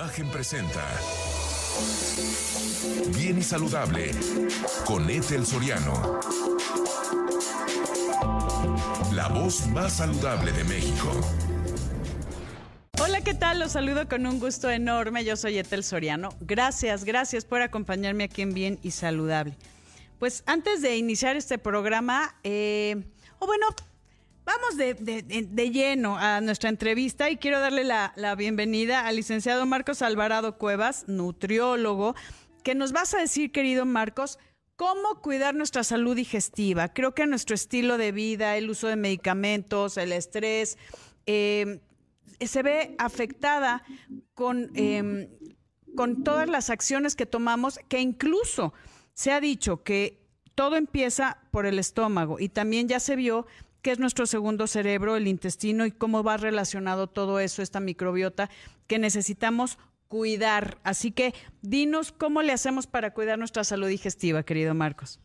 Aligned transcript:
Imagen 0.00 0.30
presenta 0.30 0.82
Bien 3.14 3.36
y 3.36 3.42
Saludable 3.42 4.12
con 4.86 5.10
Ethel 5.10 5.44
Soriano. 5.44 6.20
La 9.12 9.28
voz 9.28 9.66
más 9.66 9.98
saludable 9.98 10.52
de 10.52 10.64
México. 10.64 11.12
Hola, 12.98 13.20
¿qué 13.20 13.34
tal? 13.34 13.58
Los 13.58 13.72
saludo 13.72 14.08
con 14.08 14.24
un 14.24 14.40
gusto 14.40 14.70
enorme. 14.70 15.22
Yo 15.26 15.36
soy 15.36 15.58
Etel 15.58 15.84
Soriano. 15.84 16.30
Gracias, 16.40 17.04
gracias 17.04 17.44
por 17.44 17.60
acompañarme 17.60 18.24
aquí 18.24 18.40
en 18.40 18.54
Bien 18.54 18.78
y 18.82 18.92
Saludable. 18.92 19.54
Pues 20.18 20.44
antes 20.46 20.80
de 20.80 20.96
iniciar 20.96 21.36
este 21.36 21.58
programa, 21.58 22.34
eh, 22.42 23.04
o 23.38 23.46
bueno, 23.46 23.66
vamos 24.50 24.76
de, 24.76 25.70
lleno 25.70 26.16
a 26.18 26.40
nuestra 26.40 26.70
entrevista 26.70 27.30
y 27.30 27.36
quiero 27.36 27.60
darle 27.60 27.84
la, 27.84 28.12
la 28.16 28.34
bienvenida 28.34 29.06
al 29.06 29.16
licenciado 29.16 29.64
Marcos 29.64 30.02
Alvarado 30.02 30.58
Cuevas, 30.58 31.04
nutriólogo, 31.06 32.16
que 32.64 32.74
nos 32.74 32.90
vas 32.90 33.14
a 33.14 33.18
decir, 33.18 33.52
querido 33.52 33.84
Marcos, 33.84 34.38
cómo 34.74 35.20
cuidar 35.22 35.54
nuestra 35.54 35.84
salud 35.84 36.16
digestiva. 36.16 36.88
Creo 36.88 37.14
que 37.14 37.26
nuestro 37.26 37.54
estilo 37.54 37.96
de 37.96 38.10
vida, 38.10 38.56
el 38.56 38.70
uso 38.70 38.88
de 38.88 38.96
medicamentos, 38.96 39.96
el 39.96 40.10
estrés, 40.10 40.78
eh, 41.26 41.80
se 42.40 42.62
ve 42.64 42.96
afectada 42.98 43.84
con, 44.34 44.72
em, 44.74 45.28
con 45.94 46.24
todas 46.24 46.48
las 46.48 46.70
acciones 46.70 47.14
que 47.14 47.26
tomamos, 47.26 47.78
que 47.88 48.00
incluso 48.00 48.72
se 49.12 49.30
ha 49.30 49.40
dicho 49.40 49.84
que 49.84 50.18
todo 50.56 50.76
empieza 50.76 51.38
por 51.52 51.66
el 51.66 51.78
estómago 51.78 52.40
y 52.40 52.48
también 52.48 52.88
ya 52.88 52.98
se 52.98 53.14
vio 53.14 53.46
que 53.82 53.90
es 53.92 53.98
nuestro 53.98 54.26
segundo 54.26 54.66
cerebro, 54.66 55.16
el 55.16 55.28
intestino 55.28 55.86
y 55.86 55.90
cómo 55.90 56.22
va 56.22 56.36
relacionado 56.36 57.06
todo 57.06 57.40
eso, 57.40 57.62
esta 57.62 57.80
microbiota 57.80 58.50
que 58.86 58.98
necesitamos 58.98 59.78
cuidar. 60.08 60.78
Así 60.82 61.12
que 61.12 61.34
dinos 61.62 62.12
cómo 62.12 62.42
le 62.42 62.52
hacemos 62.52 62.86
para 62.86 63.14
cuidar 63.14 63.38
nuestra 63.38 63.64
salud 63.64 63.88
digestiva, 63.88 64.42
querido 64.42 64.74
Marcos. 64.74 65.20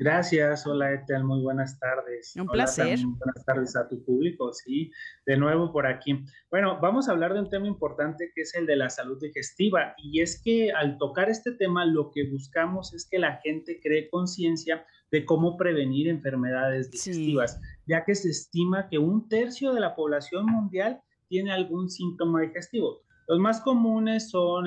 Gracias, 0.00 0.64
hola 0.64 0.92
Etel, 0.94 1.24
muy 1.24 1.42
buenas 1.42 1.76
tardes. 1.80 2.36
Un 2.36 2.46
placer. 2.46 3.00
buenas 3.04 3.44
tardes 3.44 3.74
a 3.74 3.88
tu 3.88 4.04
público, 4.04 4.52
sí, 4.52 4.92
de 5.26 5.36
nuevo 5.36 5.72
por 5.72 5.88
aquí. 5.88 6.24
Bueno, 6.52 6.78
vamos 6.80 7.08
a 7.08 7.12
hablar 7.12 7.34
de 7.34 7.40
un 7.40 7.50
tema 7.50 7.66
importante 7.66 8.30
que 8.32 8.42
es 8.42 8.54
el 8.54 8.64
de 8.66 8.76
la 8.76 8.90
salud 8.90 9.18
digestiva 9.20 9.94
y 9.98 10.20
es 10.20 10.40
que 10.40 10.70
al 10.70 10.98
tocar 10.98 11.28
este 11.28 11.50
tema 11.50 11.84
lo 11.84 12.12
que 12.12 12.30
buscamos 12.30 12.94
es 12.94 13.08
que 13.10 13.18
la 13.18 13.40
gente 13.42 13.80
cree 13.82 14.08
conciencia 14.08 14.86
de 15.10 15.24
cómo 15.24 15.56
prevenir 15.56 16.06
enfermedades 16.06 16.92
digestivas, 16.92 17.60
ya 17.84 18.04
que 18.04 18.14
se 18.14 18.30
estima 18.30 18.88
que 18.88 18.98
un 18.98 19.28
tercio 19.28 19.74
de 19.74 19.80
la 19.80 19.96
población 19.96 20.46
mundial 20.46 21.02
tiene 21.26 21.50
algún 21.50 21.90
síntoma 21.90 22.42
digestivo. 22.42 23.02
Los 23.26 23.40
más 23.40 23.60
comunes 23.60 24.30
son 24.30 24.66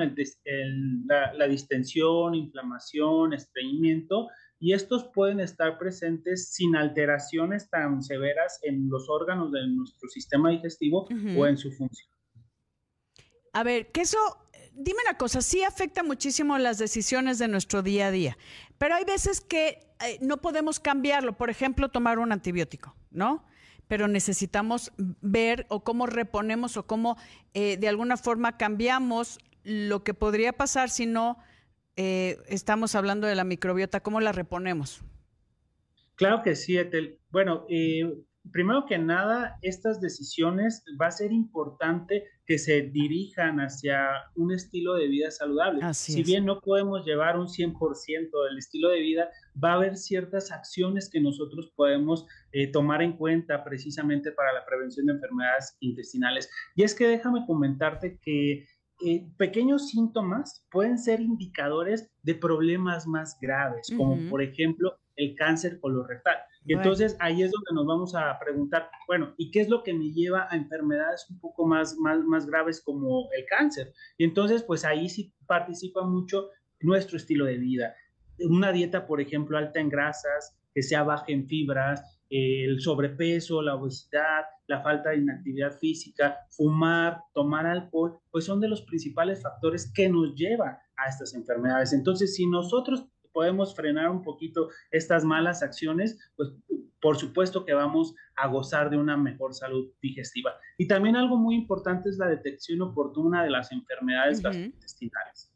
la, 1.07 1.33
la 1.33 1.47
distensión, 1.47 2.35
inflamación, 2.35 3.33
estreñimiento, 3.33 4.27
y 4.61 4.73
estos 4.73 5.05
pueden 5.05 5.39
estar 5.39 5.79
presentes 5.79 6.53
sin 6.53 6.75
alteraciones 6.75 7.67
tan 7.71 8.03
severas 8.03 8.59
en 8.61 8.89
los 8.89 9.09
órganos 9.09 9.51
de 9.51 9.67
nuestro 9.67 10.07
sistema 10.07 10.51
digestivo 10.51 11.07
o 11.35 11.47
en 11.47 11.57
su 11.57 11.71
función. 11.71 12.07
A 13.53 13.63
ver, 13.63 13.91
que 13.91 14.01
eso, 14.01 14.19
dime 14.71 14.99
una 15.03 15.17
cosa, 15.17 15.41
sí 15.41 15.63
afecta 15.63 16.03
muchísimo 16.03 16.59
las 16.59 16.77
decisiones 16.77 17.39
de 17.39 17.47
nuestro 17.47 17.81
día 17.81 18.07
a 18.07 18.11
día, 18.11 18.37
pero 18.77 18.93
hay 18.93 19.03
veces 19.03 19.41
que 19.41 19.79
eh, 20.05 20.19
no 20.21 20.37
podemos 20.37 20.79
cambiarlo, 20.79 21.35
por 21.35 21.49
ejemplo, 21.49 21.89
tomar 21.89 22.19
un 22.19 22.31
antibiótico, 22.31 22.95
¿no? 23.09 23.43
Pero 23.87 24.07
necesitamos 24.07 24.93
ver 24.97 25.65
o 25.69 25.83
cómo 25.83 26.05
reponemos 26.05 26.77
o 26.77 26.85
cómo 26.85 27.17
eh, 27.55 27.77
de 27.77 27.87
alguna 27.87 28.15
forma 28.15 28.57
cambiamos 28.57 29.39
lo 29.63 30.03
que 30.03 30.13
podría 30.13 30.53
pasar 30.53 30.91
si 30.91 31.07
no 31.07 31.39
eh, 32.03 32.39
estamos 32.47 32.95
hablando 32.95 33.27
de 33.27 33.35
la 33.35 33.43
microbiota, 33.43 33.99
¿cómo 33.99 34.21
la 34.21 34.31
reponemos? 34.31 35.03
Claro 36.15 36.41
que 36.41 36.55
sí, 36.55 36.75
Etel. 36.75 37.19
Bueno, 37.29 37.67
eh, 37.69 38.11
primero 38.51 38.87
que 38.87 38.97
nada, 38.97 39.59
estas 39.61 40.01
decisiones 40.01 40.83
va 40.99 41.07
a 41.07 41.11
ser 41.11 41.31
importante 41.31 42.23
que 42.47 42.57
se 42.57 42.81
dirijan 42.81 43.59
hacia 43.59 44.09
un 44.35 44.51
estilo 44.51 44.95
de 44.95 45.07
vida 45.09 45.29
saludable. 45.29 45.81
si 45.93 46.23
bien 46.23 46.45
no 46.45 46.59
podemos 46.59 47.05
llevar 47.05 47.37
un 47.37 47.47
100% 47.47 48.45
del 48.49 48.57
estilo 48.57 48.89
de 48.89 48.99
vida, 48.99 49.29
va 49.63 49.73
a 49.73 49.75
haber 49.75 49.95
ciertas 49.95 50.51
acciones 50.51 51.07
que 51.07 51.21
nosotros 51.21 51.71
podemos 51.75 52.25
eh, 52.51 52.71
tomar 52.71 53.03
en 53.03 53.13
cuenta 53.13 53.63
precisamente 53.63 54.31
para 54.31 54.53
la 54.53 54.65
prevención 54.65 55.05
de 55.05 55.13
enfermedades 55.13 55.77
intestinales. 55.81 56.49
Y 56.75 56.81
es 56.81 56.95
que 56.95 57.07
déjame 57.07 57.45
comentarte 57.45 58.17
que 58.23 58.65
eh, 59.05 59.27
pequeños 59.37 59.89
síntomas 59.89 60.65
pueden 60.71 60.97
ser 60.97 61.21
indicadores 61.21 62.09
de 62.23 62.35
problemas 62.35 63.07
más 63.07 63.37
graves, 63.39 63.91
como 63.95 64.17
por 64.29 64.41
ejemplo 64.41 64.97
el 65.15 65.35
cáncer 65.35 65.79
colorectal. 65.79 66.37
Y 66.65 66.73
entonces 66.73 67.17
ahí 67.19 67.41
es 67.41 67.51
donde 67.51 67.73
nos 67.73 67.87
vamos 67.87 68.15
a 68.15 68.37
preguntar, 68.39 68.89
bueno, 69.07 69.33
¿y 69.37 69.49
qué 69.49 69.61
es 69.61 69.69
lo 69.69 69.81
que 69.83 69.93
me 69.93 70.11
lleva 70.11 70.47
a 70.49 70.55
enfermedades 70.55 71.27
un 71.29 71.39
poco 71.39 71.65
más, 71.65 71.97
más, 71.97 72.23
más 72.23 72.45
graves 72.45 72.81
como 72.81 73.29
el 73.35 73.45
cáncer? 73.45 73.93
Y 74.17 74.23
entonces, 74.23 74.61
pues 74.63 74.85
ahí 74.85 75.09
sí 75.09 75.33
participa 75.47 76.03
mucho 76.03 76.49
nuestro 76.79 77.17
estilo 77.17 77.45
de 77.45 77.57
vida. 77.57 77.95
Una 78.39 78.71
dieta, 78.71 79.07
por 79.07 79.21
ejemplo, 79.21 79.57
alta 79.57 79.79
en 79.79 79.89
grasas, 79.89 80.55
que 80.73 80.83
sea 80.83 81.03
baja 81.03 81.25
en 81.27 81.47
fibras, 81.47 82.20
el 82.31 82.79
sobrepeso, 82.79 83.61
la 83.61 83.75
obesidad, 83.75 84.45
la 84.67 84.81
falta 84.81 85.09
de 85.09 85.17
inactividad 85.17 85.77
física, 85.77 86.37
fumar, 86.49 87.21
tomar 87.33 87.65
alcohol, 87.67 88.17
pues 88.31 88.45
son 88.45 88.61
de 88.61 88.69
los 88.69 88.81
principales 88.83 89.41
factores 89.41 89.91
que 89.93 90.07
nos 90.07 90.33
llevan 90.35 90.77
a 90.95 91.09
estas 91.09 91.33
enfermedades. 91.33 91.91
Entonces, 91.91 92.33
si 92.33 92.47
nosotros 92.47 93.05
podemos 93.33 93.75
frenar 93.75 94.09
un 94.09 94.23
poquito 94.23 94.69
estas 94.91 95.25
malas 95.25 95.61
acciones, 95.61 96.17
pues 96.37 96.49
por 97.01 97.17
supuesto 97.17 97.65
que 97.65 97.73
vamos 97.73 98.15
a 98.35 98.47
gozar 98.47 98.89
de 98.89 98.97
una 98.97 99.17
mejor 99.17 99.53
salud 99.53 99.91
digestiva. 100.01 100.53
Y 100.77 100.87
también 100.87 101.17
algo 101.17 101.35
muy 101.35 101.55
importante 101.55 102.09
es 102.09 102.17
la 102.17 102.27
detección 102.27 102.81
oportuna 102.81 103.43
de 103.43 103.49
las 103.49 103.71
enfermedades 103.71 104.41
gastrointestinales. 104.41 105.50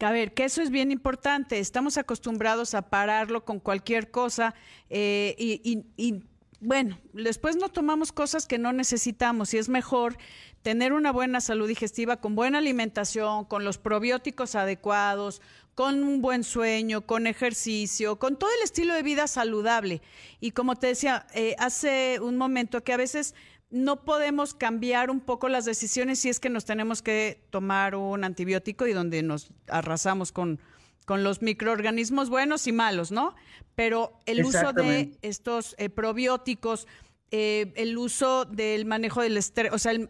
A 0.00 0.12
ver, 0.12 0.32
que 0.32 0.44
eso 0.44 0.62
es 0.62 0.70
bien 0.70 0.92
importante. 0.92 1.58
Estamos 1.58 1.98
acostumbrados 1.98 2.74
a 2.74 2.82
pararlo 2.82 3.44
con 3.44 3.58
cualquier 3.58 4.10
cosa 4.10 4.54
eh, 4.90 5.34
y, 5.38 6.22
bueno, 6.60 6.98
después 7.12 7.56
no 7.56 7.68
tomamos 7.68 8.12
cosas 8.12 8.46
que 8.46 8.58
no 8.58 8.72
necesitamos 8.72 9.54
y 9.54 9.58
es 9.58 9.68
mejor 9.68 10.16
tener 10.62 10.92
una 10.92 11.12
buena 11.12 11.40
salud 11.40 11.68
digestiva 11.68 12.20
con 12.20 12.34
buena 12.34 12.58
alimentación, 12.58 13.44
con 13.44 13.64
los 13.64 13.78
probióticos 13.78 14.54
adecuados, 14.54 15.40
con 15.74 16.02
un 16.02 16.20
buen 16.20 16.42
sueño, 16.42 17.06
con 17.06 17.26
ejercicio, 17.28 18.18
con 18.18 18.36
todo 18.36 18.50
el 18.56 18.64
estilo 18.64 18.94
de 18.94 19.02
vida 19.02 19.26
saludable. 19.26 20.02
Y 20.40 20.52
como 20.52 20.76
te 20.76 20.88
decía 20.88 21.26
eh, 21.34 21.54
hace 21.58 22.18
un 22.20 22.36
momento, 22.36 22.82
que 22.82 22.92
a 22.92 22.96
veces 22.96 23.34
no 23.70 24.04
podemos 24.04 24.54
cambiar 24.54 25.10
un 25.10 25.20
poco 25.20 25.48
las 25.48 25.64
decisiones 25.64 26.20
si 26.20 26.28
es 26.28 26.40
que 26.40 26.48
nos 26.48 26.64
tenemos 26.64 27.02
que 27.02 27.42
tomar 27.50 27.94
un 27.94 28.24
antibiótico 28.24 28.86
y 28.86 28.92
donde 28.92 29.22
nos 29.22 29.50
arrasamos 29.66 30.32
con, 30.32 30.58
con 31.04 31.22
los 31.22 31.42
microorganismos 31.42 32.30
buenos 32.30 32.66
y 32.66 32.72
malos, 32.72 33.10
¿no? 33.10 33.34
Pero 33.74 34.18
el 34.26 34.44
uso 34.44 34.72
de 34.72 35.18
estos 35.22 35.74
eh, 35.78 35.90
probióticos, 35.90 36.86
eh, 37.30 37.72
el 37.76 37.98
uso 37.98 38.46
del 38.46 38.86
manejo 38.86 39.20
del 39.20 39.36
estrés, 39.36 39.72
o 39.72 39.78
sea, 39.78 39.92
el, 39.92 40.08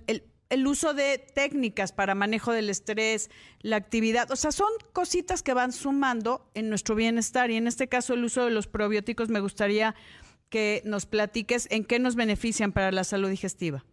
el, 0.50 0.66
uso 0.66 0.94
de 0.94 1.18
técnicas 1.18 1.92
para 1.92 2.14
manejo 2.14 2.52
del 2.52 2.70
estrés, 2.70 3.28
la 3.60 3.76
actividad, 3.76 4.30
o 4.30 4.36
sea, 4.36 4.52
son 4.52 4.70
cositas 4.92 5.42
que 5.42 5.52
van 5.52 5.72
sumando 5.72 6.48
en 6.54 6.68
nuestro 6.68 6.94
bienestar 6.94 7.50
y 7.50 7.56
en 7.56 7.66
este 7.66 7.88
caso 7.88 8.14
el 8.14 8.24
uso 8.24 8.44
de 8.44 8.52
los 8.52 8.68
probióticos 8.68 9.28
me 9.28 9.40
gustaría 9.40 9.96
que 10.48 10.82
nos 10.84 11.06
platiques 11.06 11.68
en 11.70 11.84
qué 11.84 11.98
nos 11.98 12.16
benefician 12.16 12.72
para 12.72 12.92
la 12.92 13.04
salud 13.04 13.28
digestiva. 13.28 13.84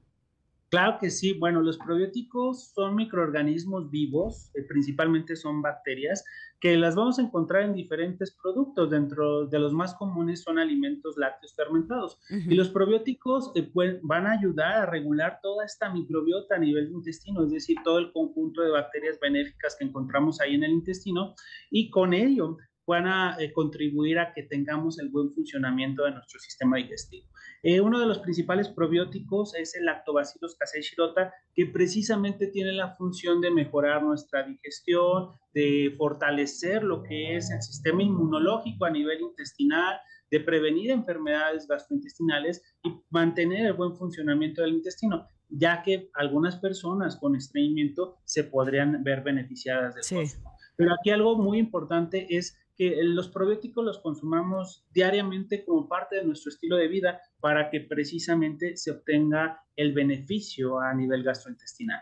Claro 0.69 0.97
que 0.99 1.09
sí. 1.09 1.33
Bueno, 1.33 1.61
los 1.61 1.77
probióticos 1.77 2.71
son 2.73 2.95
microorganismos 2.95 3.89
vivos, 3.89 4.51
eh, 4.55 4.63
principalmente 4.63 5.35
son 5.35 5.61
bacterias, 5.61 6.25
que 6.59 6.75
las 6.75 6.95
vamos 6.95 7.19
a 7.19 7.21
encontrar 7.21 7.63
en 7.63 7.75
diferentes 7.75 8.35
productos. 8.35 8.89
Dentro 8.89 9.45
de 9.45 9.59
los 9.59 9.73
más 9.73 9.93
comunes 9.93 10.41
son 10.41 10.57
alimentos 10.57 11.17
lácteos 11.17 11.55
fermentados. 11.55 12.19
Y 12.29 12.55
los 12.55 12.69
probióticos 12.69 13.51
eh, 13.55 13.71
van 14.01 14.27
a 14.27 14.31
ayudar 14.31 14.73
a 14.77 14.85
regular 14.85 15.39
toda 15.41 15.63
esta 15.65 15.89
microbiota 15.93 16.55
a 16.55 16.59
nivel 16.59 16.91
intestino, 16.91 17.43
es 17.43 17.51
decir, 17.51 17.77
todo 17.83 17.99
el 17.99 18.11
conjunto 18.11 18.61
de 18.61 18.71
bacterias 18.71 19.19
benéficas 19.21 19.75
que 19.77 19.85
encontramos 19.85 20.41
ahí 20.41 20.55
en 20.55 20.63
el 20.63 20.71
intestino. 20.71 21.35
Y 21.69 21.89
con 21.89 22.13
ello 22.13 22.57
van 22.87 23.07
a 23.07 23.35
eh, 23.39 23.51
contribuir 23.51 24.19
a 24.19 24.33
que 24.33 24.43
tengamos 24.43 24.99
el 24.99 25.09
buen 25.09 25.33
funcionamiento 25.33 26.03
de 26.03 26.11
nuestro 26.11 26.39
sistema 26.39 26.77
digestivo. 26.77 27.27
Eh, 27.63 27.81
uno 27.81 27.99
de 27.99 28.05
los 28.05 28.19
principales 28.19 28.69
probióticos 28.69 29.55
es 29.55 29.75
el 29.75 29.85
Lactobacillus 29.85 30.55
casei 30.55 30.81
shirota, 30.81 31.33
que 31.53 31.65
precisamente 31.65 32.47
tiene 32.47 32.73
la 32.73 32.95
función 32.95 33.41
de 33.41 33.51
mejorar 33.51 34.03
nuestra 34.03 34.43
digestión, 34.43 35.31
de 35.53 35.95
fortalecer 35.97 36.83
lo 36.83 37.01
que 37.01 37.35
es 37.37 37.49
el 37.49 37.61
sistema 37.61 38.03
inmunológico 38.03 38.85
a 38.85 38.91
nivel 38.91 39.21
intestinal, 39.21 39.97
de 40.29 40.39
prevenir 40.41 40.91
enfermedades 40.91 41.67
gastrointestinales 41.67 42.61
y 42.83 42.89
mantener 43.09 43.65
el 43.65 43.73
buen 43.73 43.95
funcionamiento 43.95 44.61
del 44.61 44.73
intestino. 44.73 45.29
ya 45.47 45.83
que 45.83 46.09
algunas 46.15 46.57
personas 46.57 47.17
con 47.17 47.35
estreñimiento 47.35 48.17
se 48.25 48.43
podrían 48.43 49.03
ver 49.03 49.21
beneficiadas 49.21 49.93
del 49.93 50.03
sí. 50.03 50.37
Pero 50.75 50.93
aquí 50.93 51.11
algo 51.11 51.37
muy 51.37 51.59
importante 51.59 52.35
es 52.35 52.57
que 52.75 52.95
los 53.03 53.29
probióticos 53.29 53.83
los 53.83 53.99
consumamos 53.99 54.85
diariamente 54.91 55.63
como 55.63 55.87
parte 55.87 56.17
de 56.17 56.25
nuestro 56.25 56.49
estilo 56.49 56.75
de 56.77 56.87
vida 56.87 57.21
para 57.39 57.69
que 57.69 57.81
precisamente 57.81 58.75
se 58.77 58.91
obtenga 58.91 59.61
el 59.75 59.93
beneficio 59.93 60.79
a 60.79 60.93
nivel 60.93 61.23
gastrointestinal. 61.23 62.01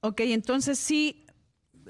Ok, 0.00 0.20
entonces 0.20 0.78
sí, 0.78 1.25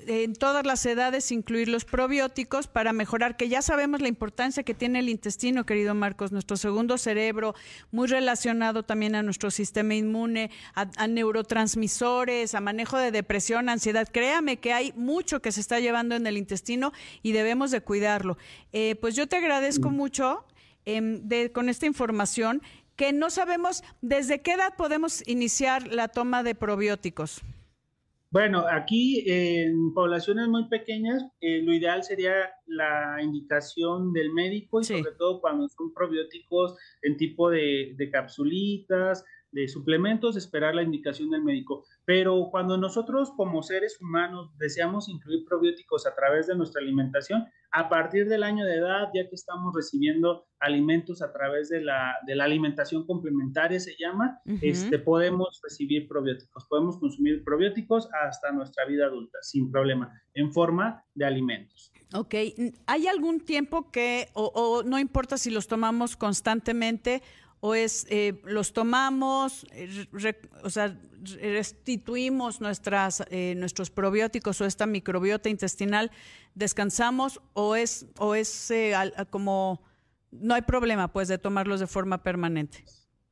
en 0.07 0.35
todas 0.35 0.65
las 0.65 0.85
edades 0.87 1.33
incluir 1.33 1.69
los 1.69 1.85
probióticos 1.85 2.67
para 2.67 2.93
mejorar, 2.93 3.37
que 3.37 3.49
ya 3.49 3.63
sabemos 3.63 4.01
la 4.01 4.09
importancia 4.09 4.63
que 4.63 4.75
tiene 4.75 5.01
el 5.01 5.09
intestino, 5.09 5.67
querido 5.67 5.95
Marcos, 5.95 6.33
nuestro 6.33 6.57
segundo 6.57 6.99
cerebro, 6.99 7.55
muy 7.91 8.07
relacionado 8.07 8.85
también 8.85 9.15
a 9.15 9.23
nuestro 9.23 9.51
sistema 9.51 9.95
inmune, 9.95 10.51
a, 10.75 11.07
neurotransmisores, 11.07 12.55
a 12.55 12.61
manejo 12.61 12.99
de 12.99 13.11
depresión, 13.11 13.69
ansiedad. 13.69 14.09
Créame 14.11 14.59
que 14.59 14.73
hay 14.73 14.93
mucho 14.97 15.41
que 15.41 15.53
se 15.53 15.61
está 15.61 15.81
llevando 15.81 16.15
en 16.15 16.27
el 16.27 16.37
intestino 16.37 16.93
y 17.23 17.33
debemos 17.33 17.71
de 17.71 17.81
cuidarlo. 17.81 18.39
Eh, 18.73 18.97
pues 19.01 19.15
yo 19.17 19.27
te 19.27 19.37
agradezco 19.37 19.91
mm. 19.91 19.95
mucho 19.95 20.45
em, 20.85 21.23
con 21.53 21.69
esta 21.69 21.87
información 21.87 22.63
que 22.97 23.13
no 23.13 23.31
sabemos 23.31 23.85
desde 24.01 24.41
qué 24.41 24.53
edad 24.53 24.75
podemos 24.77 25.23
iniciar 25.27 25.87
la 25.89 26.09
toma 26.09 26.43
de 26.43 26.55
probióticos. 26.55 27.43
Bueno, 28.37 28.67
aquí 28.71 29.25
en 29.27 29.95
poblaciones 29.95 30.47
muy 30.49 30.69
pequeñas, 30.69 31.25
eh, 31.41 31.63
lo 31.63 31.73
ideal 31.73 32.05
sería 32.05 32.35
la 32.67 33.17
indicación 33.23 34.13
del 34.13 34.31
médico 34.31 34.83
y 34.83 34.85
sobre 34.85 35.13
todo 35.13 35.41
cuando 35.41 35.67
son 35.71 35.95
probióticos 35.95 36.77
en 37.01 37.17
tipo 37.17 37.49
de, 37.49 37.95
de 37.97 38.11
capsulitas, 38.11 39.25
de 39.57 39.69
suplementos, 39.69 40.37
esperar 40.37 40.75
la 40.75 40.83
indicación 40.83 41.31
del 41.31 41.43
médico. 41.43 41.85
Pero 42.05 42.49
cuando 42.51 42.77
nosotros 42.77 43.33
como 43.37 43.63
seres 43.63 43.99
humanos 44.01 44.51
deseamos 44.59 45.09
incluir 45.09 45.47
probióticos 45.47 46.07
a 46.07 46.15
través 46.15 46.47
de 46.47 46.55
nuestra 46.55 46.83
alimentación, 46.83 47.47
a 47.73 47.89
partir 47.89 48.29
del 48.29 48.43
año 48.43 48.67
de 48.67 48.77
edad, 48.77 49.09
ya 49.15 49.29
que 49.29 49.35
estamos 49.35 49.75
recibiendo 49.75 50.47
alimentos 50.61 51.23
a 51.23 51.33
través 51.33 51.71
de 51.71 51.81
la, 51.81 52.17
de 52.27 52.35
la 52.37 52.45
alimentación 52.45 53.07
complementaria, 53.07 53.81
se 53.81 53.97
llama, 53.99 54.41
este, 54.61 54.99
podemos 54.99 55.61
recibir 55.63 56.07
probióticos, 56.07 56.67
podemos 56.67 56.99
consumir 56.99 57.43
probióticos 57.43 58.09
hasta 58.27 58.53
nuestra 58.53 58.85
vida 58.85 59.07
adulta, 59.07 59.39
sin 59.41 59.71
problema, 59.71 60.13
en 60.35 60.53
forma 60.53 61.03
de 61.15 61.25
alimentos. 61.25 61.93
Ok, 62.15 62.35
¿hay 62.87 63.07
algún 63.09 63.41
tiempo 63.41 63.91
que, 63.91 64.29
o, 64.35 64.53
o 64.55 64.83
no 64.83 64.99
importa 64.99 65.39
si 65.39 65.51
los 65.51 65.67
tomamos 65.67 66.17
constantemente, 66.17 67.23
o 67.61 67.75
es 67.75 68.07
eh, 68.11 68.41
los 68.45 68.73
tomamos, 68.73 69.67
eh, 69.73 70.07
o 70.63 70.71
sea, 70.71 70.99
restituimos 71.41 72.61
nuestras, 72.61 73.25
eh, 73.31 73.55
nuestros 73.57 73.91
probióticos 73.91 74.61
o 74.61 74.65
esta 74.65 74.87
microbiota 74.87 75.49
intestinal, 75.49 76.11
descansamos 76.55 77.41
o 77.55 77.77
es, 77.77 78.07
o 78.19 78.35
es 78.35 78.73
como, 79.31 79.83
no 80.31 80.55
hay 80.55 80.63
problema 80.63 81.13
pues 81.13 81.29
de 81.29 81.39
tomarlos 81.39 81.81
de 81.81 81.87
forma 81.87 82.23
permanente. 82.23 82.85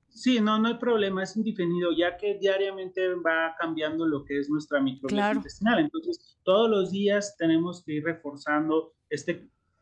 Sí, 0.09 0.41
no, 0.41 0.61
no 0.61 0.69
hay 0.69 0.79
problema, 0.79 1.25
es 1.25 1.37
indefinido, 1.37 1.91
ya 1.93 2.17
que 2.17 2.39
diariamente 2.39 3.15
va 3.15 3.57
cambiando 3.59 4.07
lo 4.07 4.25
que 4.25 4.39
es 4.39 4.49
nuestra 4.49 4.81
microbiota 4.81 5.33
intestinal. 5.33 5.81
Entonces, 5.81 6.39
todos 6.45 6.71
los 6.71 6.93
días 6.93 7.37
tenemos 7.37 7.83
que 7.83 7.95
ir 7.95 8.05
reforzando 8.05 8.95
esta 9.11 9.33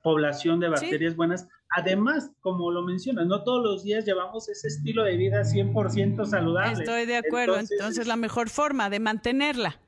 población 0.03 0.61
de 0.61 0.69
bacterias 0.69 1.17
buenas 1.17 1.49
Además, 1.75 2.31
como 2.41 2.71
lo 2.71 2.83
mencionas, 2.83 3.27
no 3.27 3.45
todos 3.45 3.63
los 3.63 3.83
días 3.83 4.05
llevamos 4.05 4.49
ese 4.49 4.69
estilo 4.69 5.05
de 5.05 5.17
vida 5.17 5.41
100% 5.41 6.27
saludable. 6.27 6.85
Estoy 6.85 7.07
de 7.07 7.17
acuerdo, 7.17 7.59
entonces, 7.59 8.07
la 8.07 8.17
mejor 8.17 8.51
forma 8.51 8.91
de 8.91 9.01
mantenerla. 9.01 9.81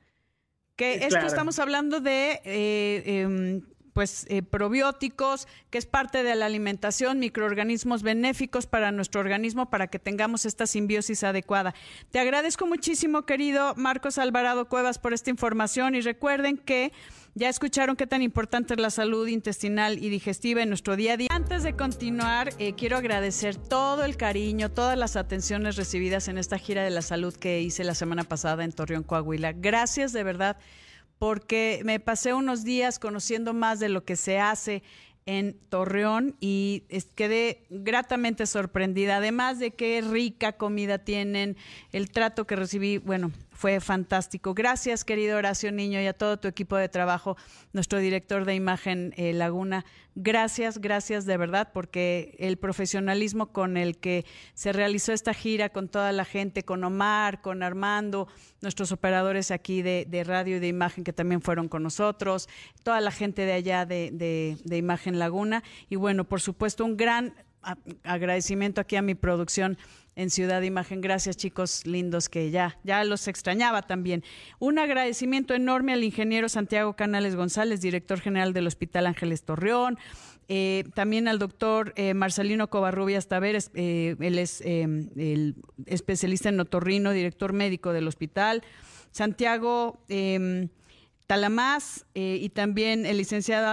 Que 0.75 1.05
esto 1.05 1.19
estamos 1.19 1.59
hablando 1.59 2.01
de 2.01 2.41
eh, 2.43 3.03
em, 3.05 3.61
pues 3.95 4.25
eh, 4.27 4.41
probióticos, 4.41 5.47
que 5.69 5.77
es 5.77 5.85
parte 5.85 6.21
de 6.21 6.35
la 6.35 6.47
alimentación, 6.47 7.17
microorganismos 7.17 8.03
benéficos 8.03 8.67
para 8.67 8.91
nuestro 8.91 9.21
organismo 9.21 9.69
para 9.69 9.87
que 9.87 9.99
tengamos 9.99 10.45
esta 10.45 10.67
simbiosis 10.67 11.23
adecuada. 11.23 11.73
Te 12.11 12.19
agradezco 12.19 12.67
muchísimo, 12.67 13.25
querido 13.25 13.73
Marcos 13.75 14.17
Alvarado 14.17 14.67
Cuevas, 14.67 14.99
por 14.99 15.13
esta 15.13 15.29
información 15.29 15.95
y 15.95 16.01
recuerden 16.01 16.57
que 16.57 16.91
ya 17.35 17.47
escucharon 17.47 17.95
qué 17.95 18.05
tan 18.05 18.21
importante 18.21 18.73
es 18.73 18.81
la 18.81 18.89
salud 18.89 19.27
intestinal 19.27 19.97
y 20.03 20.09
digestiva 20.09 20.61
en 20.61 20.67
nuestro 20.67 20.97
día 20.97 21.13
a 21.13 21.17
día. 21.17 21.27
Antes 21.31 21.63
de 21.63 21.77
continuar, 21.77 22.49
eh, 22.59 22.73
quiero 22.73 22.97
agradecer 22.97 23.55
todo 23.55 24.03
el 24.03 24.17
cariño, 24.17 24.71
todas 24.71 24.97
las 24.97 25.15
atenciones 25.15 25.77
recibidas 25.77 26.27
en 26.27 26.37
esta 26.37 26.57
gira 26.57 26.83
de 26.83 26.89
la 26.89 27.01
salud 27.01 27.33
que 27.33 27.61
hice 27.61 27.85
la 27.85 27.95
semana 27.95 28.25
pasada 28.25 28.65
en 28.65 28.73
Torreón, 28.73 29.03
Coahuila. 29.03 29.53
Gracias 29.53 30.11
de 30.11 30.25
verdad 30.25 30.57
porque 31.19 31.81
me 31.83 31.99
pasé 31.99 32.33
unos 32.33 32.63
días 32.63 32.99
conociendo 32.99 33.53
más 33.53 33.79
de 33.79 33.89
lo 33.89 34.03
que 34.03 34.15
se 34.15 34.39
hace 34.39 34.83
en 35.25 35.57
Torreón 35.69 36.35
y 36.39 36.83
quedé 37.15 37.65
gratamente 37.69 38.45
sorprendida, 38.45 39.17
además 39.17 39.57
de 39.59 39.71
qué 39.71 40.01
rica 40.01 40.53
comida 40.53 40.99
tienen, 40.99 41.57
el 41.91 42.11
trato 42.11 42.45
que 42.45 42.55
recibí, 42.55 42.99
bueno, 42.99 43.31
fue 43.55 43.79
fantástico. 43.79 44.53
Gracias, 44.53 45.05
querido 45.05 45.37
Horacio 45.37 45.71
Niño, 45.71 46.01
y 46.01 46.07
a 46.07 46.13
todo 46.13 46.37
tu 46.37 46.47
equipo 46.47 46.75
de 46.75 46.89
trabajo, 46.89 47.37
nuestro 47.71 47.99
director 47.99 48.43
de 48.43 48.53
imagen 48.53 49.13
eh, 49.15 49.33
Laguna. 49.33 49.85
Gracias, 50.13 50.79
gracias 50.79 51.25
de 51.25 51.37
verdad, 51.37 51.71
porque 51.73 52.35
el 52.37 52.57
profesionalismo 52.57 53.53
con 53.53 53.77
el 53.77 53.97
que 53.97 54.25
se 54.53 54.73
realizó 54.73 55.13
esta 55.13 55.33
gira 55.33 55.69
con 55.69 55.87
toda 55.87 56.11
la 56.11 56.25
gente, 56.25 56.63
con 56.63 56.83
Omar, 56.83 57.41
con 57.41 57.63
Armando, 57.63 58.27
nuestros 58.61 58.91
operadores 58.91 59.51
aquí 59.51 59.81
de, 59.81 60.23
radio 60.25 60.57
y 60.57 60.59
de 60.59 60.67
imagen 60.67 61.03
que 61.03 61.13
también 61.13 61.41
fueron 61.41 61.69
con 61.69 61.81
nosotros, 61.81 62.49
toda 62.83 62.99
la 62.99 63.11
gente 63.11 63.43
de 63.43 63.53
allá 63.53 63.85
de, 63.85 64.11
de 64.63 64.77
Imagen 64.77 65.17
Laguna, 65.17 65.63
y 65.89 65.95
bueno, 65.95 66.25
por 66.25 66.41
supuesto, 66.41 66.83
un 66.83 66.97
gran 66.97 67.33
agradecimiento 68.03 68.81
aquí 68.81 68.95
a 68.95 69.01
mi 69.01 69.15
producción 69.15 69.77
en 70.15 70.29
Ciudad 70.29 70.61
Imagen. 70.61 71.01
Gracias, 71.01 71.37
chicos 71.37 71.85
lindos, 71.85 72.29
que 72.29 72.51
ya, 72.51 72.77
ya 72.83 73.03
los 73.03 73.27
extrañaba 73.27 73.81
también. 73.81 74.23
Un 74.59 74.79
agradecimiento 74.79 75.53
enorme 75.53 75.93
al 75.93 76.03
ingeniero 76.03 76.49
Santiago 76.49 76.95
Canales 76.95 77.35
González, 77.35 77.81
director 77.81 78.19
general 78.19 78.53
del 78.53 78.67
Hospital 78.67 79.07
Ángeles 79.07 79.43
Torreón. 79.43 79.97
Eh, 80.47 80.83
también 80.93 81.27
al 81.27 81.39
doctor 81.39 81.93
eh, 81.95 82.13
Marcelino 82.13 82.69
Covarrubias 82.69 83.27
Taveres, 83.27 83.71
eh, 83.73 84.15
él 84.19 84.37
es 84.37 84.61
el 84.61 85.55
especialista 85.87 86.49
en 86.49 86.59
otorrino, 86.59 87.11
director 87.11 87.53
médico 87.53 87.93
del 87.93 88.07
hospital. 88.07 88.61
Santiago 89.11 89.99
Talamás 91.27 92.05
eh, 92.13 92.37
y 92.39 92.49
también 92.49 93.07
el 93.07 93.17
licenciado 93.17 93.67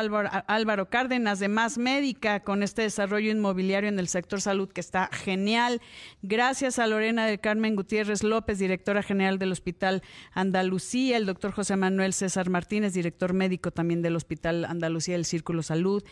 Álvaro, 0.47 0.89
Cárdenas 0.89 1.39
de 1.39 1.49
Más 1.49 1.77
Médica 1.77 2.41
con 2.41 2.63
este 2.63 2.83
desarrollo 2.83 3.31
inmobiliario 3.31 3.91
en 3.91 3.99
el 3.99 4.09
sector 4.09 4.41
salud 4.41 4.71
que 4.71 4.81
está 4.81 5.11
genial. 5.13 5.83
Gracias 6.23 6.79
a 6.79 6.87
Lorena 6.87 7.27
del 7.27 7.41
Carmen 7.41 7.77
Gutiérrez 7.77 8.23
López, 8.23 8.59
directora 8.59 9.03
general 9.03 9.39
del 9.39 9.53
Hospital 9.53 10.03
Andalucía, 10.33 11.19
el 11.19 11.27
doctor 11.27 11.53
José 11.53 11.77
Manuel 11.77 12.15
César 12.15 12.49
Martínez, 12.49 12.95
director 12.95 13.35
médico 13.35 13.71
también 13.71 14.01
del 14.01 14.17
Hospital 14.17 14.65
Andalucía 14.65 15.15
del 15.15 15.27
Círculo 15.27 15.63
Salud. 15.63 16.03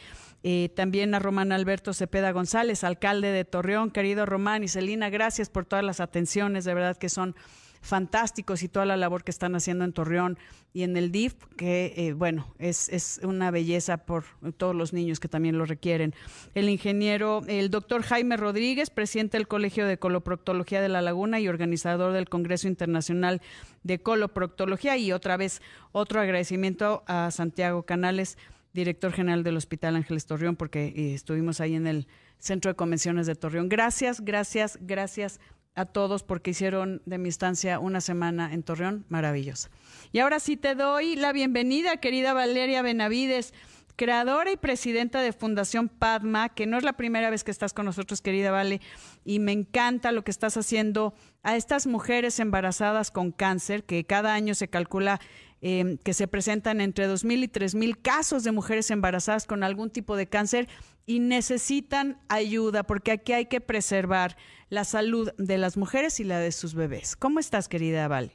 Eh, 0.42 0.70
también 0.76 1.14
a 1.14 1.18
Román 1.18 1.52
Alberto 1.52 1.94
Cepeda 1.94 2.32
González, 2.32 2.84
alcalde 2.84 3.28
de 3.32 3.46
Torreón. 3.46 3.90
Querido 3.90 4.26
Román 4.26 4.62
y 4.62 4.68
Celina, 4.68 5.08
gracias 5.08 5.48
por 5.48 5.64
todas 5.64 5.84
las 5.84 6.00
atenciones, 6.00 6.64
de 6.64 6.74
verdad 6.74 6.98
que 6.98 7.08
son 7.08 7.34
fantásticos 7.80 8.62
y 8.62 8.68
toda 8.68 8.86
la 8.86 8.96
labor 8.96 9.24
que 9.24 9.30
están 9.30 9.54
haciendo 9.54 9.84
en 9.84 9.92
Torreón 9.92 10.38
y 10.72 10.82
en 10.82 10.96
el 10.96 11.10
DIF, 11.10 11.34
que 11.56 11.94
eh, 11.96 12.12
bueno, 12.12 12.54
es, 12.58 12.88
es, 12.90 13.20
una 13.24 13.50
belleza 13.50 13.98
por 13.98 14.24
todos 14.56 14.74
los 14.74 14.92
niños 14.92 15.18
que 15.18 15.28
también 15.28 15.58
lo 15.58 15.64
requieren. 15.64 16.14
El 16.54 16.68
ingeniero, 16.68 17.42
el 17.48 17.70
doctor 17.70 18.02
Jaime 18.02 18.36
Rodríguez, 18.36 18.90
presidente 18.90 19.36
del 19.36 19.48
Colegio 19.48 19.86
de 19.86 19.98
Coloproctología 19.98 20.80
de 20.80 20.88
La 20.88 21.02
Laguna 21.02 21.40
y 21.40 21.48
organizador 21.48 22.12
del 22.12 22.28
Congreso 22.28 22.68
Internacional 22.68 23.40
de 23.82 24.00
Coloproctología. 24.00 24.96
Y 24.96 25.12
otra 25.12 25.36
vez, 25.36 25.60
otro 25.92 26.20
agradecimiento 26.20 27.02
a 27.06 27.30
Santiago 27.30 27.82
Canales, 27.82 28.38
director 28.72 29.12
general 29.12 29.42
del 29.42 29.56
Hospital 29.56 29.96
Ángeles 29.96 30.26
Torreón, 30.26 30.54
porque 30.54 30.92
eh, 30.94 31.14
estuvimos 31.14 31.60
ahí 31.60 31.74
en 31.74 31.88
el 31.88 32.06
Centro 32.38 32.70
de 32.70 32.76
Convenciones 32.76 33.26
de 33.26 33.34
Torreón. 33.34 33.68
Gracias, 33.68 34.20
gracias, 34.20 34.78
gracias 34.80 35.40
a 35.80 35.86
todos 35.86 36.22
porque 36.22 36.50
hicieron 36.50 37.00
de 37.06 37.18
mi 37.18 37.28
estancia 37.28 37.78
una 37.78 38.00
semana 38.00 38.52
en 38.52 38.62
Torreón 38.62 39.06
maravillosa. 39.08 39.70
Y 40.12 40.18
ahora 40.18 40.38
sí 40.38 40.56
te 40.56 40.74
doy 40.74 41.16
la 41.16 41.32
bienvenida, 41.32 41.96
querida 41.96 42.34
Valeria 42.34 42.82
Benavides, 42.82 43.54
creadora 43.96 44.52
y 44.52 44.56
presidenta 44.56 45.20
de 45.20 45.32
Fundación 45.32 45.88
Padma, 45.88 46.50
que 46.50 46.66
no 46.66 46.76
es 46.76 46.84
la 46.84 46.94
primera 46.94 47.30
vez 47.30 47.44
que 47.44 47.50
estás 47.50 47.72
con 47.72 47.86
nosotros, 47.86 48.20
querida 48.20 48.50
Vale, 48.50 48.80
y 49.24 49.38
me 49.38 49.52
encanta 49.52 50.12
lo 50.12 50.22
que 50.22 50.30
estás 50.30 50.56
haciendo 50.56 51.14
a 51.42 51.56
estas 51.56 51.86
mujeres 51.86 52.40
embarazadas 52.40 53.10
con 53.10 53.32
cáncer, 53.32 53.84
que 53.84 54.04
cada 54.04 54.34
año 54.34 54.54
se 54.54 54.68
calcula 54.68 55.20
em, 55.60 55.98
que 55.98 56.14
se 56.14 56.28
presentan 56.28 56.80
entre 56.80 57.06
2.000 57.06 57.44
y 57.44 57.48
3.000 57.48 58.00
casos 58.00 58.44
de 58.44 58.52
mujeres 58.52 58.90
embarazadas 58.90 59.46
con 59.46 59.62
algún 59.62 59.90
tipo 59.90 60.16
de 60.16 60.26
cáncer 60.26 60.68
y 61.06 61.20
necesitan 61.20 62.18
ayuda 62.28 62.82
porque 62.82 63.12
aquí 63.12 63.32
hay 63.32 63.46
que 63.46 63.60
preservar 63.60 64.36
la 64.68 64.84
salud 64.84 65.32
de 65.38 65.58
las 65.58 65.76
mujeres 65.76 66.20
y 66.20 66.24
la 66.24 66.38
de 66.38 66.52
sus 66.52 66.74
bebés. 66.74 67.16
¿Cómo 67.16 67.40
estás, 67.40 67.68
querida 67.68 68.08
Vale? 68.08 68.30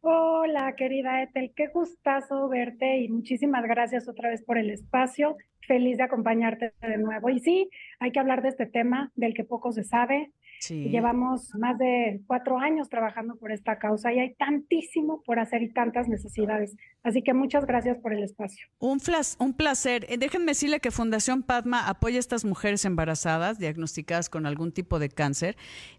Hola, 0.00 0.74
querida 0.76 1.22
Ethel, 1.22 1.52
qué 1.56 1.66
gustazo 1.68 2.48
verte 2.48 2.98
y 2.98 3.08
muchísimas 3.08 3.64
gracias 3.64 4.08
otra 4.08 4.30
vez 4.30 4.42
por 4.42 4.56
el 4.56 4.70
espacio. 4.70 5.36
Feliz 5.68 5.98
de 5.98 6.02
acompañarte 6.02 6.72
de 6.80 6.98
nuevo. 6.98 7.30
Y 7.30 7.38
sí, 7.38 7.70
hay 8.00 8.10
que 8.10 8.18
hablar 8.18 8.42
de 8.42 8.48
este 8.48 8.66
tema 8.66 9.12
del 9.14 9.34
que 9.34 9.44
poco 9.44 9.70
se 9.70 9.84
sabe, 9.84 10.32
Llevamos 10.68 11.54
más 11.54 11.78
de 11.78 12.20
cuatro 12.26 12.58
años 12.58 12.88
trabajando 12.88 13.36
por 13.36 13.52
esta 13.52 13.78
causa 13.78 14.12
y 14.12 14.18
hay 14.18 14.34
tantísimo 14.34 15.22
por 15.22 15.38
hacer 15.38 15.62
y 15.62 15.72
tantas 15.72 16.08
necesidades. 16.08 16.76
Así 17.02 17.22
que 17.22 17.32
muchas 17.32 17.64
gracias 17.64 17.98
por 17.98 18.12
el 18.12 18.24
espacio. 18.24 18.66
Un, 18.78 19.00
un 19.38 19.52
placer. 19.54 20.06
Eh, 20.08 20.18
déjenme 20.18 20.46
decirle 20.46 20.80
que 20.80 20.90
Fundación 20.90 21.42
Padma 21.42 21.88
apoya 21.88 22.16
a 22.16 22.20
estas 22.20 22.44
mujeres 22.44 22.84
embarazadas 22.84 23.58
diagnosticadas 23.58 24.28
con 24.28 24.46
algún 24.46 24.72
tipo 24.72 24.98
de 24.98 25.08
cáncer 25.08 25.56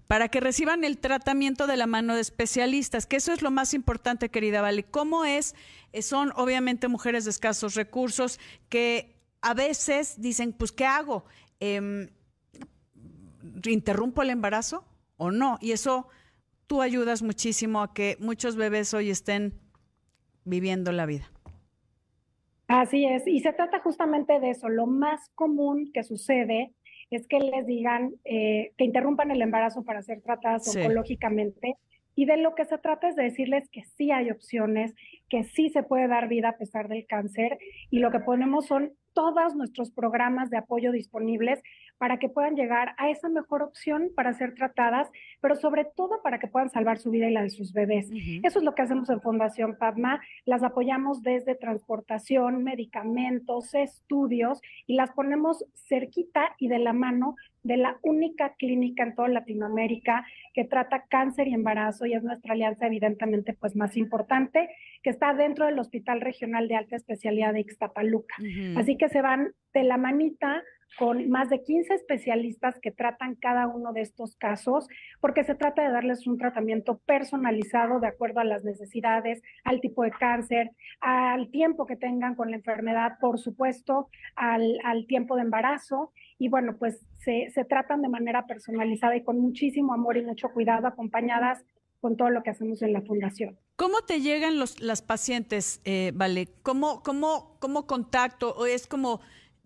para 0.07 0.27
que 0.27 0.39
reciban 0.39 0.83
el 0.83 0.97
tratamiento 0.97 1.65
de 1.65 1.77
la 1.77 1.87
mano 1.87 2.15
de 2.15 2.21
especialistas, 2.21 3.05
que 3.05 3.17
eso 3.17 3.31
es 3.31 3.41
lo 3.41 3.51
más 3.51 3.73
importante, 3.73 4.29
querida 4.29 4.61
Vale. 4.61 4.83
¿Cómo 4.83 5.23
es? 5.23 5.55
Eh, 5.93 6.01
son 6.01 6.33
obviamente 6.35 6.87
mujeres 6.87 7.23
de 7.23 7.31
escasos 7.31 7.75
recursos 7.75 8.39
que 8.67 9.18
a 9.41 9.53
veces 9.53 10.19
dicen, 10.21 10.53
pues, 10.53 10.71
¿qué 10.71 10.85
hago? 10.85 11.25
Eh, 11.59 12.09
interrumpo 13.65 14.21
el 14.21 14.29
embarazo 14.29 14.85
o 15.17 15.31
no. 15.31 15.57
Y 15.61 15.71
eso 15.71 16.07
tú 16.67 16.81
ayudas 16.81 17.21
muchísimo 17.21 17.81
a 17.81 17.93
que 17.93 18.15
muchos 18.19 18.55
bebés 18.55 18.93
hoy 18.93 19.09
estén 19.09 19.53
viviendo 20.45 20.91
la 20.91 21.05
vida. 21.05 21.31
Así 22.67 23.05
es, 23.05 23.25
y 23.25 23.39
se 23.39 23.51
trata 23.51 23.79
justamente 23.79 24.39
de 24.39 24.51
eso. 24.51 24.69
Lo 24.69 24.85
más 24.85 25.29
común 25.33 25.91
que 25.91 26.03
sucede 26.03 26.71
es 27.09 27.27
que 27.27 27.39
les 27.39 27.65
digan 27.65 28.13
eh, 28.23 28.73
que 28.77 28.85
interrumpan 28.85 29.31
el 29.31 29.41
embarazo 29.41 29.83
para 29.83 30.03
ser 30.03 30.21
tratadas 30.21 30.75
oncológicamente. 30.75 31.75
Y 32.15 32.25
de 32.25 32.37
lo 32.37 32.53
que 32.53 32.65
se 32.65 32.77
trata 32.77 33.07
es 33.07 33.15
de 33.15 33.23
decirles 33.23 33.67
que 33.71 33.83
sí 33.83 34.11
hay 34.11 34.29
opciones, 34.29 34.93
que 35.29 35.43
sí 35.45 35.69
se 35.69 35.81
puede 35.81 36.07
dar 36.07 36.27
vida 36.27 36.49
a 36.49 36.57
pesar 36.57 36.89
del 36.89 37.07
cáncer. 37.07 37.57
Y 37.89 37.99
lo 37.99 38.11
que 38.11 38.19
ponemos 38.19 38.67
son 38.67 38.93
todos 39.19 39.53
nuestros 39.53 39.91
programas 39.91 40.49
de 40.49 40.55
apoyo 40.55 40.93
disponibles 40.93 41.61
para 41.99 42.17
que 42.17 42.29
puedan 42.29 42.55
llegar 42.55 42.95
a 42.97 43.09
esa 43.09 43.29
mejor 43.29 43.61
opción 43.61 44.09
para 44.15 44.33
ser 44.33 44.55
tratadas, 44.55 45.11
pero 45.41 45.55
sobre 45.55 45.85
todo 45.85 46.21
para 46.23 46.39
que 46.39 46.47
puedan 46.47 46.69
salvar 46.69 46.97
su 46.97 47.11
vida 47.11 47.29
y 47.29 47.33
la 47.33 47.43
de 47.43 47.49
sus 47.49 47.73
bebés. 47.73 48.09
Eso 48.41 48.59
es 48.59 48.65
lo 48.65 48.73
que 48.73 48.81
hacemos 48.81 49.09
en 49.09 49.21
Fundación 49.21 49.77
Padma. 49.77 50.21
Las 50.45 50.63
apoyamos 50.63 51.21
desde 51.21 51.55
transportación, 51.55 52.63
medicamentos, 52.63 53.75
estudios 53.75 54.61
y 54.87 54.95
las 54.95 55.11
ponemos 55.11 55.65
cerquita 55.75 56.55
y 56.57 56.69
de 56.69 56.79
la 56.79 56.93
mano 56.93 57.35
de 57.63 57.75
la 57.75 57.97
única 58.01 58.53
clínica 58.57 59.03
en 59.03 59.15
toda 59.15 59.27
Latinoamérica 59.27 60.25
que 60.53 60.63
trata 60.63 61.03
cáncer 61.09 61.49
y 61.49 61.53
embarazo 61.53 62.05
y 62.05 62.13
es 62.13 62.23
nuestra 62.23 62.53
alianza 62.53 62.87
evidentemente 62.87 63.53
pues 63.53 63.75
más 63.75 63.97
importante 63.97 64.69
que 65.03 65.09
está 65.09 65.33
dentro 65.33 65.65
del 65.65 65.77
Hospital 65.77 66.21
Regional 66.21 66.69
de 66.69 66.77
Alta 66.77 66.95
Especialidad 66.95 67.51
de 67.51 67.59
Ixtapaluca. 67.59 68.35
Así 68.77 68.95
que 68.95 69.09
se 69.09 69.21
van 69.21 69.51
de 69.73 69.83
la 69.83 69.97
manita 69.97 70.63
con 70.97 71.29
más 71.29 71.49
de 71.49 71.61
15 71.63 71.93
especialistas 71.93 72.79
que 72.79 72.91
tratan 72.91 73.35
cada 73.35 73.67
uno 73.67 73.93
de 73.93 74.01
estos 74.01 74.35
casos, 74.35 74.87
porque 75.21 75.43
se 75.43 75.55
trata 75.55 75.81
de 75.81 75.91
darles 75.91 76.27
un 76.27 76.37
tratamiento 76.37 76.97
personalizado 77.05 77.99
de 77.99 78.07
acuerdo 78.07 78.39
a 78.39 78.43
las 78.43 78.63
necesidades, 78.63 79.41
al 79.63 79.81
tipo 79.81 80.03
de 80.03 80.11
cáncer, 80.11 80.71
al 81.01 81.49
tiempo 81.51 81.85
que 81.85 81.95
tengan 81.95 82.35
con 82.35 82.51
la 82.51 82.57
enfermedad, 82.57 83.13
por 83.19 83.39
supuesto, 83.39 84.09
al, 84.35 85.05
tiempo 85.07 85.35
de 85.35 85.43
embarazo. 85.43 86.11
Y 86.37 86.49
bueno, 86.49 86.75
pues 86.77 87.05
se, 87.17 87.49
tratan 87.65 88.01
de 88.01 88.09
manera 88.09 88.45
personalizada 88.45 89.15
y 89.15 89.23
con 89.23 89.39
muchísimo 89.39 89.93
amor 89.93 90.17
y 90.17 90.23
mucho 90.23 90.49
cuidado, 90.49 90.87
acompañadas 90.87 91.63
con 92.01 92.15
todo 92.15 92.29
lo 92.29 92.43
que 92.43 92.49
hacemos 92.49 92.81
en 92.81 92.93
la 92.93 93.01
fundación. 93.01 93.57
¿Cómo 93.75 94.01
te 94.01 94.21
llegan 94.21 94.57
los, 94.57 94.79
las 94.81 95.01
pacientes, 95.01 95.81
eh, 95.83 96.11
Vale? 96.15 96.47
¿Cómo, 96.63 97.03
cómo, 97.03 97.57
¿Cómo 97.59 97.87
contacto? 97.87 98.53
¿O 98.55 98.65
es 98.65 98.87
como 98.87 99.19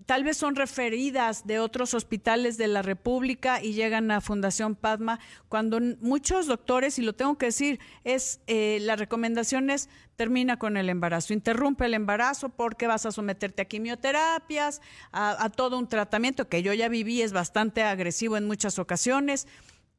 tal 0.06 0.24
vez 0.24 0.38
son 0.38 0.56
referidas 0.56 1.46
de 1.46 1.60
otros 1.60 1.94
hospitales 1.94 2.58
de 2.58 2.68
la 2.68 2.82
República 2.82 3.62
y 3.62 3.74
llegan 3.74 4.12
a 4.12 4.22
Fundación 4.22 4.76
Padma, 4.76 5.20
cuando 5.50 5.80
muchos 6.02 6.48
doctores, 6.48 7.00
y 7.00 7.02
lo 7.02 7.14
tengo 7.14 7.38
que 7.38 7.48
decir, 7.48 7.80
es 8.04 8.42
eh, 8.48 8.80
la 8.82 8.96
recomendación 8.96 9.70
es 9.70 9.90
termina 10.16 10.58
con 10.58 10.78
el 10.78 10.90
embarazo, 10.90 11.34
interrumpe 11.34 11.86
el 11.86 11.94
embarazo 11.94 12.50
porque 12.50 12.88
vas 12.88 13.06
a 13.06 13.12
someterte 13.12 13.64
a 13.64 13.66
quimioterapias, 13.66 14.82
a, 15.12 15.50
todo 15.50 15.78
un 15.80 15.88
tratamiento 15.88 16.48
que 16.48 16.62
yo 16.62 16.74
ya 16.74 16.88
viví, 16.88 17.22
es 17.22 17.34
bastante 17.34 17.84
agresivo 17.84 18.38
en 18.38 18.46
muchas 18.46 18.80
ocasiones. 18.80 19.48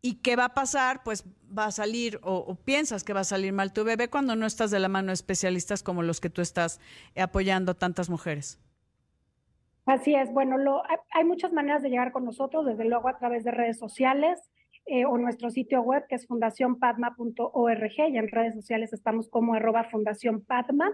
¿Y 0.02 0.16
qué 0.16 0.36
va 0.36 0.46
a 0.46 0.54
pasar? 0.54 1.02
Pues 1.02 1.24
va 1.56 1.66
a 1.66 1.72
salir 1.72 2.20
o, 2.22 2.36
o, 2.36 2.54
piensas 2.56 3.04
que 3.04 3.14
va 3.14 3.20
a 3.20 3.24
salir 3.24 3.54
mal 3.54 3.72
tu 3.72 3.84
bebé 3.84 4.10
cuando 4.10 4.36
no 4.36 4.44
estás 4.44 4.70
de 4.70 4.78
la 4.78 4.88
mano 4.88 5.08
de 5.08 5.14
especialistas 5.14 5.82
como 5.82 6.02
los 6.02 6.20
que 6.20 6.28
tú 6.28 6.42
estás 6.42 6.78
apoyando 7.16 7.72
a 7.72 7.74
tantas 7.74 8.10
mujeres. 8.10 8.58
Así 9.86 10.14
es, 10.14 10.32
bueno, 10.32 10.56
lo, 10.56 10.82
hay 11.10 11.24
muchas 11.24 11.52
maneras 11.52 11.82
de 11.82 11.90
llegar 11.90 12.12
con 12.12 12.24
nosotros, 12.24 12.64
desde 12.64 12.84
luego 12.86 13.08
a 13.08 13.18
través 13.18 13.44
de 13.44 13.50
redes 13.50 13.78
sociales 13.78 14.50
eh, 14.86 15.06
o 15.06 15.16
nuestro 15.16 15.48
sitio 15.48 15.80
web 15.80 16.04
que 16.08 16.14
es 16.14 16.26
fundacionpadma.org 16.26 17.92
y 17.96 18.18
en 18.18 18.28
redes 18.28 18.54
sociales 18.54 18.92
estamos 18.92 19.30
como 19.30 19.54
arroba 19.54 19.84
fundación 19.84 20.44
Padma. 20.44 20.92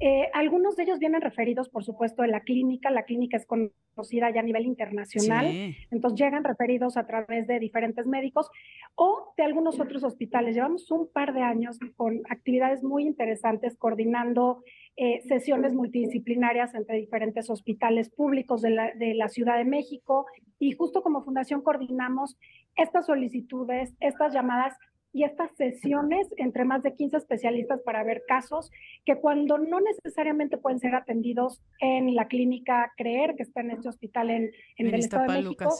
Eh, 0.00 0.30
algunos 0.32 0.76
de 0.76 0.84
ellos 0.84 0.98
vienen 0.98 1.20
referidos, 1.20 1.68
por 1.68 1.84
supuesto, 1.84 2.22
de 2.22 2.28
la 2.28 2.40
clínica. 2.40 2.90
La 2.90 3.02
clínica 3.02 3.36
es 3.36 3.44
conocida 3.44 4.30
ya 4.30 4.40
a 4.40 4.44
nivel 4.44 4.64
internacional, 4.64 5.44
entonces 5.90 6.18
llegan 6.18 6.42
referidos 6.42 6.96
a 6.96 7.06
través 7.06 7.46
de 7.46 7.58
diferentes 7.58 8.06
médicos 8.06 8.50
o 8.94 9.34
de 9.36 9.42
algunos 9.42 9.78
otros 9.78 10.04
hospitales. 10.04 10.54
Llevamos 10.54 10.90
un 10.90 11.10
par 11.12 11.34
de 11.34 11.42
años 11.42 11.78
con 11.96 12.22
actividades 12.30 12.82
muy 12.82 13.04
interesantes 13.04 13.76
coordinando 13.76 14.62
eh, 15.00 15.22
sesiones 15.28 15.74
multidisciplinarias 15.74 16.74
entre 16.74 16.96
diferentes 16.96 17.48
hospitales 17.50 18.10
públicos 18.10 18.62
de 18.62 18.70
la, 18.70 18.92
de 18.94 19.14
la 19.14 19.28
Ciudad 19.28 19.56
de 19.56 19.64
México. 19.64 20.26
Y 20.58 20.72
justo 20.72 21.02
como 21.02 21.22
fundación 21.22 21.62
coordinamos 21.62 22.36
estas 22.74 23.06
solicitudes, 23.06 23.94
estas 24.00 24.34
llamadas 24.34 24.76
y 25.12 25.24
estas 25.24 25.50
sesiones 25.56 26.28
entre 26.36 26.64
más 26.64 26.82
de 26.82 26.94
15 26.94 27.16
especialistas 27.16 27.80
para 27.82 28.04
ver 28.04 28.22
casos 28.28 28.70
que 29.04 29.16
cuando 29.16 29.58
no 29.58 29.80
necesariamente 29.80 30.58
pueden 30.58 30.80
ser 30.80 30.94
atendidos 30.94 31.62
en 31.80 32.14
la 32.14 32.28
clínica 32.28 32.92
Creer, 32.96 33.34
que 33.36 33.42
está 33.42 33.60
en 33.62 33.70
este 33.70 33.88
hospital 33.88 34.30
en, 34.30 34.50
el 34.76 34.94
Estado 34.94 35.32
de 35.32 35.42
México, 35.42 35.70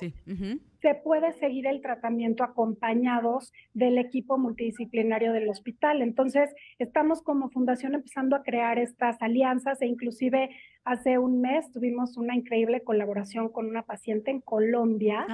se 0.81 0.95
puede 0.95 1.33
seguir 1.33 1.67
el 1.67 1.83
tratamiento 1.83 2.45
acompañados 2.45 3.53
del 3.75 3.99
equipo 3.99 4.39
multidisciplinario 4.39 5.33
del 5.33 5.49
hospital. 5.49 6.03
Entonces, 6.03 6.55
estamos 6.79 7.23
como 7.23 7.51
fundación 7.51 7.95
empezando 7.95 8.37
a 8.37 8.43
crear 8.43 8.79
estas 8.79 9.21
alianzas 9.21 9.83
e 9.83 9.87
inclusive 9.87 10.51
hace 10.85 11.19
un 11.19 11.41
mes 11.41 11.71
tuvimos 11.73 12.17
una 12.17 12.35
increíble 12.35 12.83
colaboración 12.83 13.51
con 13.51 13.67
una 13.67 13.83
paciente 13.83 14.31
en 14.31 14.41
Colombia 14.41 15.27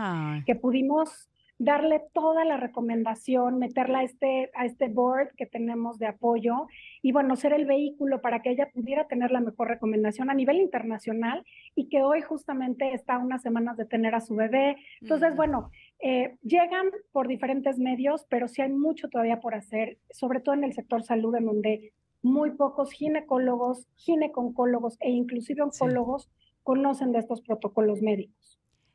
que 0.47 0.57
pudimos 0.57 1.31
darle 1.59 2.03
toda 2.13 2.45
la 2.45 2.57
recomendación, 2.57 3.59
meterla 3.59 4.01
a 4.01 4.03
este, 4.03 4.51
a 4.55 4.67
este 4.67 4.89
board 4.89 5.35
que 5.37 5.47
tenemos 5.47 5.99
de 5.99 6.07
apoyo 6.07 6.67
y 7.01 7.13
bueno, 7.13 7.37
ser 7.37 7.53
el 7.53 7.65
vehículo 7.65 8.21
para 8.21 8.43
que 8.43 8.51
ella 8.51 8.71
pudiera 8.73 9.07
tener 9.07 9.31
la 9.31 9.41
mejor 9.41 9.69
recomendación 9.69 10.31
a 10.31 10.35
nivel 10.35 10.57
internacional 10.57 11.45
y 11.75 11.89
que 11.89 12.03
hoy 12.03 12.23
justamente 12.23 12.93
está 12.93 13.19
unas 13.19 13.43
semanas 13.43 13.77
de 13.77 13.85
tener 13.85 14.15
a 14.15 14.21
su 14.21 14.35
bebé. 14.35 14.77
Entonces, 15.01 15.37
bueno, 15.37 15.71
eh, 16.01 16.37
llegan 16.43 16.91
por 17.13 17.29
diferentes 17.29 17.79
medios, 17.79 18.27
pero 18.29 18.49
sí 18.49 18.63
hay 18.63 18.71
mucho 18.71 19.09
todavía 19.09 19.41
por 19.41 19.55
hacer, 19.55 19.99
sobre 20.11 20.41
todo 20.41 20.55
en 20.55 20.65
el 20.65 20.73
sector 20.73 21.05
salud, 21.05 21.35
en 21.37 21.47
donde 21.47 21.93
muy 22.23 22.53
pocos 22.53 22.91
ginecólogos, 22.91 23.87
gineconcólogos 23.97 24.97
e 25.01 25.11
inclusive 25.11 25.63
oncólogos 25.63 26.31
conocen 26.63 27.13
de 27.13 27.19
estos 27.21 27.43
protocolos 27.43 28.03
médicos. 28.03 28.54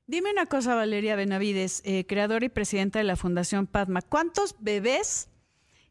Dime 0.09 0.31
una 0.31 0.47
cosa, 0.47 0.73
Valeria 0.73 1.15
Benavides, 1.15 1.83
eh, 1.85 2.03
creadora 2.07 2.43
y 2.43 2.49
presidenta 2.49 2.97
de 2.97 3.05
la 3.05 3.15
Fundación 3.15 3.67
Padma. 3.67 4.01
¿Cuántos 4.01 4.55
bebés 4.59 5.29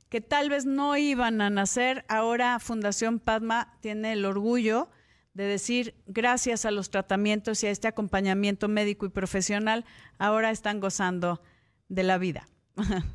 que 0.09 0.21
tal 0.21 0.51
vez 0.51 0.67
no 0.67 0.97
iban 0.97 1.41
a 1.41 1.51
nacer, 1.51 2.05
ahora 2.09 2.59
Fundación 2.59 3.21
Padma 3.21 3.79
tiene 3.81 4.15
el 4.15 4.25
orgullo 4.25 4.89
de 5.35 5.45
decir, 5.45 5.95
gracias 6.09 6.65
a 6.65 6.73
los 6.73 6.91
tratamientos 6.91 7.63
y 7.63 7.69
a 7.69 7.71
este 7.71 7.87
acompañamiento 7.87 8.67
médico 8.67 9.07
y 9.07 9.11
profesional, 9.11 9.85
ahora 10.19 10.51
están 10.51 10.81
gozando 10.81 11.41
de 11.89 12.03
la 12.03 12.19
vida? 12.19 12.49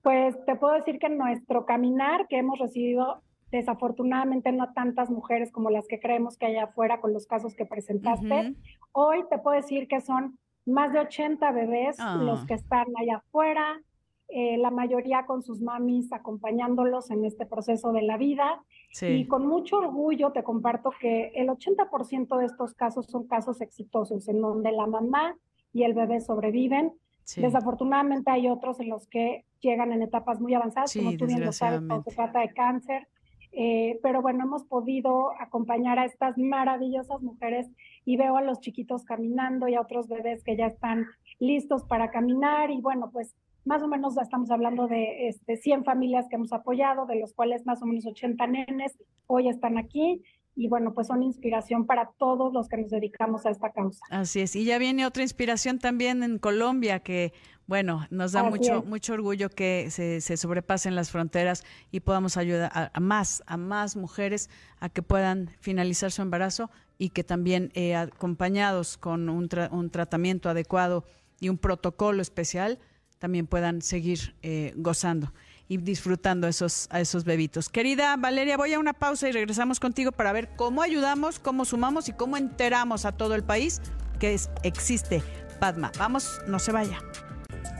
Pues 0.00 0.36
te 0.46 0.54
puedo 0.54 0.74
decir 0.74 0.98
que 1.00 1.10
nuestro 1.10 1.66
caminar 1.66 2.28
que 2.28 2.38
hemos 2.38 2.58
recibido 2.58 3.20
desafortunadamente 3.50 4.52
no 4.52 4.72
tantas 4.72 5.10
mujeres 5.10 5.50
como 5.50 5.70
las 5.70 5.86
que 5.86 5.98
creemos 6.00 6.36
que 6.36 6.46
hay 6.46 6.56
afuera 6.56 7.00
con 7.00 7.12
los 7.12 7.26
casos 7.26 7.54
que 7.54 7.66
presentaste. 7.66 8.54
Hoy 8.92 9.24
te 9.30 9.38
puedo 9.38 9.56
decir 9.56 9.88
que 9.88 10.00
son 10.00 10.38
más 10.66 10.92
de 10.92 11.00
80 11.00 11.50
bebés 11.52 11.98
los 11.98 12.40
ah. 12.40 12.44
que 12.46 12.54
están 12.54 12.86
allá 12.98 13.16
afuera, 13.16 13.80
eh, 14.28 14.58
la 14.58 14.70
mayoría 14.70 15.24
con 15.24 15.42
sus 15.42 15.62
mamis 15.62 16.12
acompañándolos 16.12 17.10
en 17.10 17.24
este 17.24 17.46
proceso 17.46 17.92
de 17.92 18.02
la 18.02 18.18
vida. 18.18 18.62
Y 19.00 19.26
con 19.26 19.46
mucho 19.46 19.78
orgullo 19.78 20.32
te 20.32 20.42
comparto 20.42 20.90
que 21.00 21.32
el 21.34 21.48
80% 21.48 22.38
de 22.38 22.44
estos 22.44 22.74
casos 22.74 23.06
son 23.06 23.26
casos 23.26 23.60
exitosos, 23.60 24.28
en 24.28 24.40
donde 24.40 24.72
la 24.72 24.86
mamá 24.86 25.36
y 25.72 25.84
el 25.84 25.94
bebé 25.94 26.20
sobreviven. 26.20 26.92
Desafortunadamente 27.36 28.30
hay 28.30 28.48
otros 28.48 28.80
en 28.80 28.88
los 28.90 29.06
que 29.06 29.44
llegan 29.60 29.92
en 29.92 30.02
etapas 30.02 30.40
muy 30.40 30.54
avanzadas, 30.54 30.94
como 30.94 31.16
tú 31.16 31.26
bien 31.26 31.44
lo 31.44 31.52
sabes, 31.52 31.80
cuando 31.86 32.02
se 32.10 32.16
trata 32.16 32.40
de 32.40 32.52
cáncer. 32.52 33.08
Eh, 33.52 33.98
pero 34.02 34.22
bueno, 34.22 34.44
hemos 34.44 34.64
podido 34.64 35.32
acompañar 35.40 35.98
a 35.98 36.04
estas 36.04 36.36
maravillosas 36.36 37.22
mujeres 37.22 37.66
y 38.04 38.16
veo 38.16 38.36
a 38.36 38.42
los 38.42 38.60
chiquitos 38.60 39.04
caminando 39.04 39.68
y 39.68 39.74
a 39.74 39.80
otros 39.80 40.08
bebés 40.08 40.44
que 40.44 40.56
ya 40.56 40.66
están 40.66 41.06
listos 41.38 41.84
para 41.84 42.10
caminar 42.10 42.70
y 42.70 42.80
bueno, 42.80 43.10
pues 43.12 43.34
más 43.64 43.82
o 43.82 43.88
menos 43.88 44.16
estamos 44.16 44.50
hablando 44.50 44.86
de 44.86 45.28
este, 45.28 45.56
100 45.56 45.84
familias 45.84 46.26
que 46.28 46.36
hemos 46.36 46.52
apoyado, 46.52 47.06
de 47.06 47.20
los 47.20 47.34
cuales 47.34 47.66
más 47.66 47.82
o 47.82 47.86
menos 47.86 48.06
80 48.06 48.46
nenes 48.46 48.96
hoy 49.26 49.48
están 49.48 49.76
aquí 49.76 50.22
y 50.56 50.68
bueno, 50.68 50.92
pues 50.92 51.06
son 51.06 51.22
inspiración 51.22 51.86
para 51.86 52.10
todos 52.18 52.52
los 52.52 52.68
que 52.68 52.78
nos 52.78 52.90
dedicamos 52.90 53.46
a 53.46 53.50
esta 53.50 53.70
causa. 53.70 54.04
Así 54.10 54.40
es, 54.40 54.56
y 54.56 54.64
ya 54.64 54.78
viene 54.78 55.06
otra 55.06 55.22
inspiración 55.22 55.78
también 55.78 56.22
en 56.22 56.38
Colombia 56.38 57.00
que, 57.00 57.32
bueno, 57.68 58.06
nos 58.08 58.32
da 58.32 58.42
mucho 58.42 58.82
mucho 58.82 59.12
orgullo 59.12 59.50
que 59.50 59.88
se, 59.90 60.22
se, 60.22 60.38
sobrepasen 60.38 60.94
las 60.94 61.10
fronteras 61.10 61.64
y 61.92 62.00
podamos 62.00 62.38
ayudar 62.38 62.72
a, 62.72 62.98
más, 62.98 63.42
a 63.46 63.58
más 63.58 63.94
mujeres 63.94 64.48
a 64.80 64.88
que 64.88 65.02
puedan 65.02 65.50
finalizar 65.60 66.10
su 66.10 66.22
embarazo 66.22 66.70
y 66.96 67.10
que 67.10 67.24
también 67.24 67.70
eh, 67.74 67.94
acompañados 67.94 68.96
con 68.96 69.28
un, 69.28 69.50
un 69.70 69.90
tratamiento 69.90 70.48
adecuado 70.48 71.04
y 71.40 71.50
un 71.50 71.58
protocolo 71.58 72.22
especial, 72.22 72.78
también 73.18 73.46
puedan 73.46 73.82
seguir 73.82 74.34
eh, 74.42 74.72
gozando 74.76 75.34
y 75.68 75.76
disfrutando 75.76 76.48
esos, 76.48 76.88
a 76.90 77.00
esos 77.00 77.24
bebitos. 77.24 77.68
Querida 77.68 78.16
Valeria, 78.16 78.56
voy 78.56 78.72
a 78.72 78.78
una 78.78 78.94
pausa 78.94 79.28
y 79.28 79.32
regresamos 79.32 79.78
contigo 79.78 80.10
para 80.10 80.32
ver 80.32 80.56
cómo 80.56 80.80
ayudamos, 80.80 81.38
cómo 81.38 81.66
sumamos 81.66 82.08
y 82.08 82.14
cómo 82.14 82.38
enteramos 82.38 83.04
a 83.04 83.12
todo 83.12 83.34
el 83.34 83.44
país 83.44 83.82
que 84.18 84.40
existe 84.62 85.22
Padma. 85.60 85.92
Vamos, 85.98 86.40
no 86.46 86.58
se 86.58 86.72
vaya. 86.72 86.98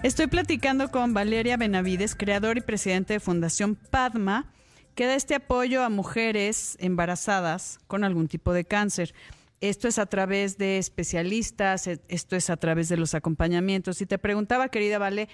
Estoy 0.05 0.29
platicando 0.29 0.93
con 0.93 1.13
Valeria 1.13 1.57
Benavides, 1.57 2.15
creador 2.15 2.57
y 2.57 2.61
presidente 2.61 3.15
de 3.15 3.21
Fundación 3.21 3.75
Padma, 3.75 4.53
que 4.95 5.07
da 5.07 5.17
este 5.17 5.35
apoyo 5.35 5.83
a 5.83 5.89
mujeres 5.89 6.77
embarazadas 6.79 7.81
con 7.89 8.05
algún 8.05 8.29
tipo 8.29 8.53
de 8.53 8.65
cáncer. 8.65 9.13
Esto 9.61 9.89
es 9.89 9.99
a 9.99 10.07
través 10.07 10.57
de 10.57 10.79
especialistas, 10.79 11.89
e, 11.89 12.01
esto 12.07 12.37
es 12.37 12.49
a 12.49 12.57
través 12.57 12.89
de 12.89 12.97
los 12.97 13.15
acompañamientos. 13.15 14.01
Y 14.01 14.07
te 14.07 14.19
preguntaba, 14.19 14.69
querida 14.69 14.99
Vale, 14.99 15.29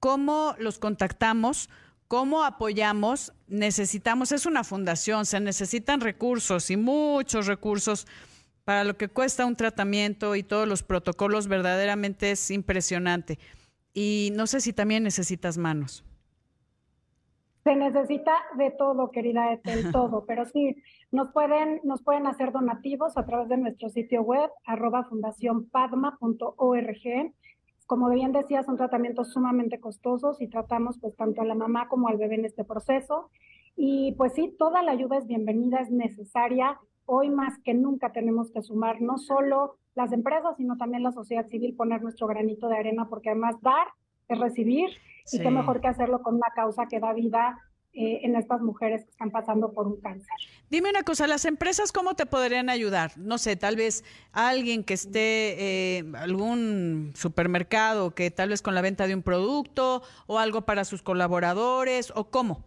¿cómo 0.00 0.54
los 0.58 0.78
contactamos? 0.78 1.68
¿Cómo 2.08 2.44
apoyamos? 2.44 3.34
Necesitamos, 3.46 4.32
es 4.32 4.46
una 4.46 4.64
fundación, 4.64 5.26
se 5.26 5.38
necesitan 5.38 6.00
recursos 6.00 6.70
y 6.70 6.78
muchos 6.78 7.46
recursos 7.46 8.06
para 8.64 8.84
lo 8.84 8.96
que 8.96 9.08
cuesta 9.08 9.44
un 9.44 9.56
tratamiento 9.56 10.34
y 10.34 10.42
todos 10.42 10.66
los 10.66 10.82
protocolos, 10.82 11.46
verdaderamente 11.46 12.30
es 12.30 12.50
impresionante. 12.50 13.38
Y 14.00 14.30
no 14.36 14.46
sé 14.46 14.60
si 14.60 14.72
también 14.72 15.02
necesitas 15.02 15.58
manos. 15.58 16.04
Se 17.64 17.74
necesita 17.74 18.32
de 18.56 18.70
todo, 18.70 19.10
querida 19.10 19.52
Etel, 19.52 19.80
todo, 19.92 20.24
pero 20.24 20.44
sí, 20.44 20.76
nos 21.10 21.32
pueden, 21.32 21.80
nos 21.82 22.04
pueden 22.04 22.28
hacer 22.28 22.52
donativos 22.52 23.18
a 23.18 23.26
través 23.26 23.48
de 23.48 23.56
nuestro 23.56 23.88
sitio 23.88 24.22
web, 24.22 24.50
arroba 24.64 25.02
fundacionpadma.org. 25.02 27.34
Como 27.86 28.10
bien 28.10 28.30
decía, 28.30 28.62
son 28.62 28.76
tratamientos 28.76 29.32
sumamente 29.32 29.80
costosos 29.80 30.40
y 30.40 30.46
tratamos 30.46 31.00
pues 31.00 31.16
tanto 31.16 31.40
a 31.40 31.44
la 31.44 31.56
mamá 31.56 31.88
como 31.88 32.06
al 32.06 32.18
bebé 32.18 32.36
en 32.36 32.44
este 32.44 32.62
proceso. 32.62 33.32
Y 33.74 34.12
pues 34.12 34.32
sí, 34.34 34.54
toda 34.60 34.80
la 34.84 34.92
ayuda 34.92 35.18
es 35.18 35.26
bienvenida, 35.26 35.80
es 35.80 35.90
necesaria. 35.90 36.78
Hoy 37.04 37.30
más 37.30 37.58
que 37.64 37.74
nunca 37.74 38.12
tenemos 38.12 38.52
que 38.52 38.62
sumar 38.62 39.00
no 39.00 39.18
solo 39.18 39.76
las 39.98 40.12
empresas, 40.12 40.56
sino 40.56 40.76
también 40.76 41.02
la 41.02 41.10
sociedad 41.10 41.46
civil, 41.48 41.74
poner 41.74 42.00
nuestro 42.02 42.28
granito 42.28 42.68
de 42.68 42.76
arena, 42.78 43.08
porque 43.10 43.30
además 43.30 43.56
dar 43.60 43.88
es 44.28 44.38
recibir 44.38 44.90
y 45.32 45.40
qué 45.40 45.50
mejor 45.50 45.80
que 45.80 45.88
hacerlo 45.88 46.22
con 46.22 46.36
una 46.36 46.46
causa 46.54 46.86
que 46.86 47.00
da 47.00 47.12
vida 47.12 47.58
eh, 47.92 48.20
en 48.22 48.36
estas 48.36 48.60
mujeres 48.60 49.02
que 49.04 49.10
están 49.10 49.32
pasando 49.32 49.72
por 49.72 49.88
un 49.88 50.00
cáncer. 50.00 50.36
Dime 50.70 50.88
una 50.90 51.02
cosa, 51.02 51.26
¿las 51.26 51.44
empresas 51.46 51.90
cómo 51.90 52.14
te 52.14 52.26
podrían 52.26 52.70
ayudar? 52.70 53.18
No 53.18 53.38
sé, 53.38 53.56
tal 53.56 53.74
vez 53.74 54.04
alguien 54.30 54.84
que 54.84 54.94
esté, 54.94 55.98
eh, 55.98 56.04
algún 56.14 57.12
supermercado 57.16 58.14
que 58.14 58.30
tal 58.30 58.50
vez 58.50 58.62
con 58.62 58.76
la 58.76 58.82
venta 58.82 59.08
de 59.08 59.16
un 59.16 59.22
producto 59.22 60.02
o 60.28 60.38
algo 60.38 60.62
para 60.62 60.84
sus 60.84 61.02
colaboradores 61.02 62.12
o 62.14 62.30
cómo. 62.30 62.62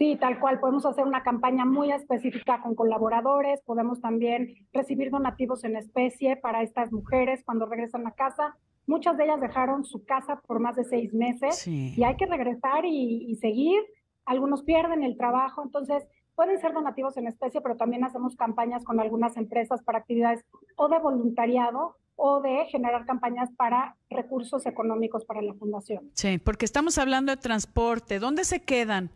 Sí, 0.00 0.16
tal 0.18 0.40
cual. 0.40 0.58
Podemos 0.60 0.86
hacer 0.86 1.04
una 1.04 1.22
campaña 1.22 1.66
muy 1.66 1.92
específica 1.92 2.62
con 2.62 2.74
colaboradores. 2.74 3.60
Podemos 3.66 4.00
también 4.00 4.54
recibir 4.72 5.10
donativos 5.10 5.62
en 5.64 5.76
especie 5.76 6.36
para 6.36 6.62
estas 6.62 6.90
mujeres 6.90 7.42
cuando 7.44 7.66
regresan 7.66 8.06
a 8.06 8.12
casa. 8.12 8.56
Muchas 8.86 9.18
de 9.18 9.24
ellas 9.24 9.42
dejaron 9.42 9.84
su 9.84 10.02
casa 10.06 10.40
por 10.46 10.58
más 10.58 10.76
de 10.76 10.84
seis 10.84 11.12
meses 11.12 11.68
y 11.68 12.02
hay 12.02 12.16
que 12.16 12.24
regresar 12.24 12.86
y, 12.86 13.36
seguir. 13.42 13.78
Algunos 14.24 14.62
pierden 14.62 15.02
el 15.02 15.18
trabajo, 15.18 15.62
entonces 15.62 16.02
pueden 16.34 16.58
ser 16.62 16.72
donativos 16.72 17.18
en 17.18 17.26
especie, 17.26 17.60
pero 17.60 17.76
también 17.76 18.02
hacemos 18.02 18.36
campañas 18.36 18.84
con 18.84 19.00
algunas 19.00 19.36
empresas 19.36 19.82
para 19.82 19.98
actividades 19.98 20.46
o 20.76 20.88
de 20.88 20.98
voluntariado 20.98 21.96
o 22.16 22.40
de 22.40 22.64
generar 22.70 23.04
campañas 23.04 23.50
para 23.54 23.96
recursos 24.08 24.64
económicos 24.64 25.26
para 25.26 25.42
la 25.42 25.52
fundación. 25.52 26.10
Sí, 26.14 26.38
porque 26.38 26.64
estamos 26.64 26.96
hablando 26.96 27.32
de 27.32 27.36
transporte. 27.36 28.18
¿Dónde 28.18 28.44
se 28.44 28.62
quedan? 28.62 29.10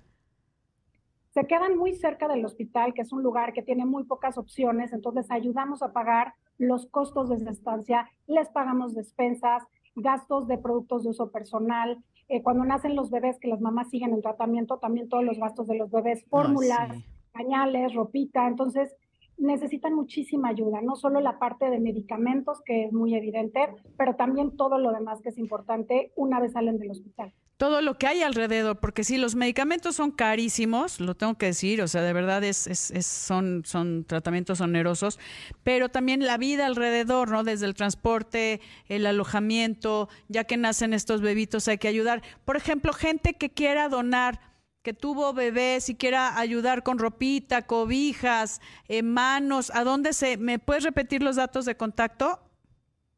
Se 1.35 1.49
quedan 1.49 1.77
muy 1.77 1.95
cerca 1.95 2.29
del 2.29 2.45
hospital, 2.45 2.95
que 2.95 3.03
es 3.03 3.13
un 3.13 3.25
lugar 3.25 3.53
que 3.53 3.63
tiene 3.65 3.85
muy 3.85 4.05
pocas 4.05 4.39
opciones, 4.39 4.93
entonces 4.93 5.29
ayudamos 5.33 5.83
a 5.83 5.93
pagar 5.93 6.35
los 6.59 6.87
costos 6.87 7.29
de 7.29 7.35
esa 7.35 7.51
estancia, 7.51 8.09
les 8.29 8.49
pagamos 8.51 8.95
despensas, 8.95 9.65
gastos 9.97 10.47
de 10.47 10.59
productos 10.59 11.03
de 11.03 11.11
uso 11.11 11.33
personal. 11.33 11.99
Eh, 12.29 12.41
cuando 12.41 12.65
nacen 12.65 12.95
los 12.95 13.11
bebés, 13.11 13.41
que 13.41 13.49
las 13.49 13.61
mamás 13.61 13.91
siguen 13.91 14.15
en 14.15 14.23
tratamiento, 14.23 14.79
también 14.79 15.09
todos 15.09 15.25
los 15.25 15.37
gastos 15.37 15.67
de 15.67 15.77
los 15.77 15.91
bebés, 15.91 16.25
fórmulas, 16.27 17.03
pañales, 17.33 17.93
ropita. 17.95 18.47
Entonces, 18.47 18.95
necesitan 19.37 19.93
muchísima 19.93 20.51
ayuda, 20.51 20.83
no 20.83 20.95
solo 20.95 21.21
la 21.21 21.41
parte 21.41 21.69
de 21.69 21.81
medicamentos, 21.81 22.63
que 22.65 22.85
es 22.85 22.93
muy 22.93 23.17
evidente, 23.17 23.75
pero 23.99 24.15
también 24.15 24.57
todo 24.57 24.79
lo 24.79 24.93
demás 24.93 25.21
que 25.21 25.31
es 25.31 25.39
importante 25.39 26.13
una 26.15 26.39
vez 26.39 26.53
salen 26.53 26.79
del 26.79 26.93
hospital 26.93 27.35
todo 27.57 27.83
lo 27.83 27.99
que 27.99 28.09
hay 28.09 28.23
alrededor, 28.23 28.81
porque 28.81 29.05
sí, 29.05 29.17
los 29.17 29.37
medicamentos 29.37 29.97
son 29.97 30.11
carísimos, 30.11 30.99
lo 30.99 31.15
tengo 31.15 31.39
que 31.39 31.47
decir, 31.47 31.83
o 31.83 31.89
sea, 31.89 32.03
de 32.03 32.13
verdad 32.13 32.43
es, 32.43 32.67
es, 32.67 33.07
son, 33.07 33.63
son 33.65 34.05
tratamientos 34.05 34.61
onerosos, 34.61 35.21
pero 35.63 35.89
también 35.89 36.27
la 36.27 36.37
vida 36.37 36.67
alrededor, 36.67 37.31
¿no? 37.31 37.45
Desde 37.45 37.67
el 37.67 37.75
transporte, 37.75 38.61
el 38.89 39.07
alojamiento, 39.07 40.09
ya 40.29 40.45
que 40.45 40.57
nacen 40.57 40.93
estos 40.93 41.21
bebitos 41.21 41.69
hay 41.69 41.79
que 41.79 41.89
ayudar. 41.89 42.23
Por 42.45 42.57
ejemplo, 42.57 42.93
gente 42.93 43.35
que 43.35 43.51
quiera 43.51 43.89
donar, 43.89 44.41
que 44.83 44.93
tuvo 44.93 45.33
bebés 45.33 45.89
y 45.89 45.95
quiera 45.95 46.39
ayudar 46.39 46.83
con 46.83 46.99
ropita, 46.99 47.63
cobijas, 47.63 48.61
eh, 48.89 49.03
manos, 49.03 49.71
¿a 49.75 49.85
dónde 49.85 50.13
se, 50.13 50.37
me 50.39 50.59
puedes 50.59 50.83
repetir 50.83 51.23
los 51.23 51.37
datos 51.37 51.65
de 51.67 51.77
contacto? 51.77 52.41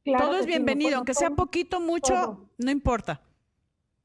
todo 0.04 0.36
es 0.36 0.46
bienvenido, 0.46 0.98
aunque 0.98 1.14
sea 1.14 1.30
poquito, 1.30 1.80
mucho, 1.80 2.48
no 2.58 2.70
importa. 2.70 3.25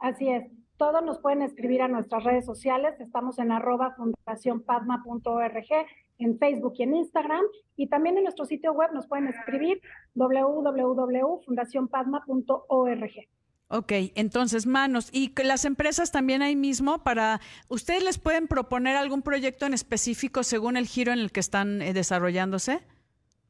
Así 0.01 0.27
es. 0.29 0.51
Todos 0.77 1.03
nos 1.03 1.19
pueden 1.19 1.41
escribir 1.43 1.83
a 1.83 1.87
nuestras 1.87 2.23
redes 2.23 2.43
sociales. 2.45 2.99
Estamos 2.99 3.37
en 3.37 3.51
arroba 3.51 3.93
fundacionpadma.org 3.95 5.67
en 6.17 6.39
Facebook 6.39 6.73
y 6.77 6.83
en 6.83 6.95
Instagram. 6.95 7.43
Y 7.75 7.87
también 7.87 8.17
en 8.17 8.23
nuestro 8.23 8.45
sitio 8.45 8.73
web 8.73 8.89
nos 8.93 9.05
pueden 9.07 9.27
escribir 9.27 9.79
www.fundacionpadma.org. 10.15 13.11
Ok, 13.67 13.91
entonces 14.15 14.65
manos. 14.65 15.09
¿Y 15.13 15.35
las 15.43 15.65
empresas 15.65 16.11
también 16.11 16.41
ahí 16.41 16.55
mismo 16.55 17.03
para... 17.03 17.39
¿Ustedes 17.69 18.03
les 18.03 18.17
pueden 18.17 18.47
proponer 18.47 18.95
algún 18.97 19.21
proyecto 19.21 19.67
en 19.67 19.75
específico 19.75 20.41
según 20.41 20.77
el 20.77 20.87
giro 20.87 21.13
en 21.13 21.19
el 21.19 21.31
que 21.31 21.39
están 21.39 21.83
eh, 21.83 21.93
desarrollándose? 21.93 22.81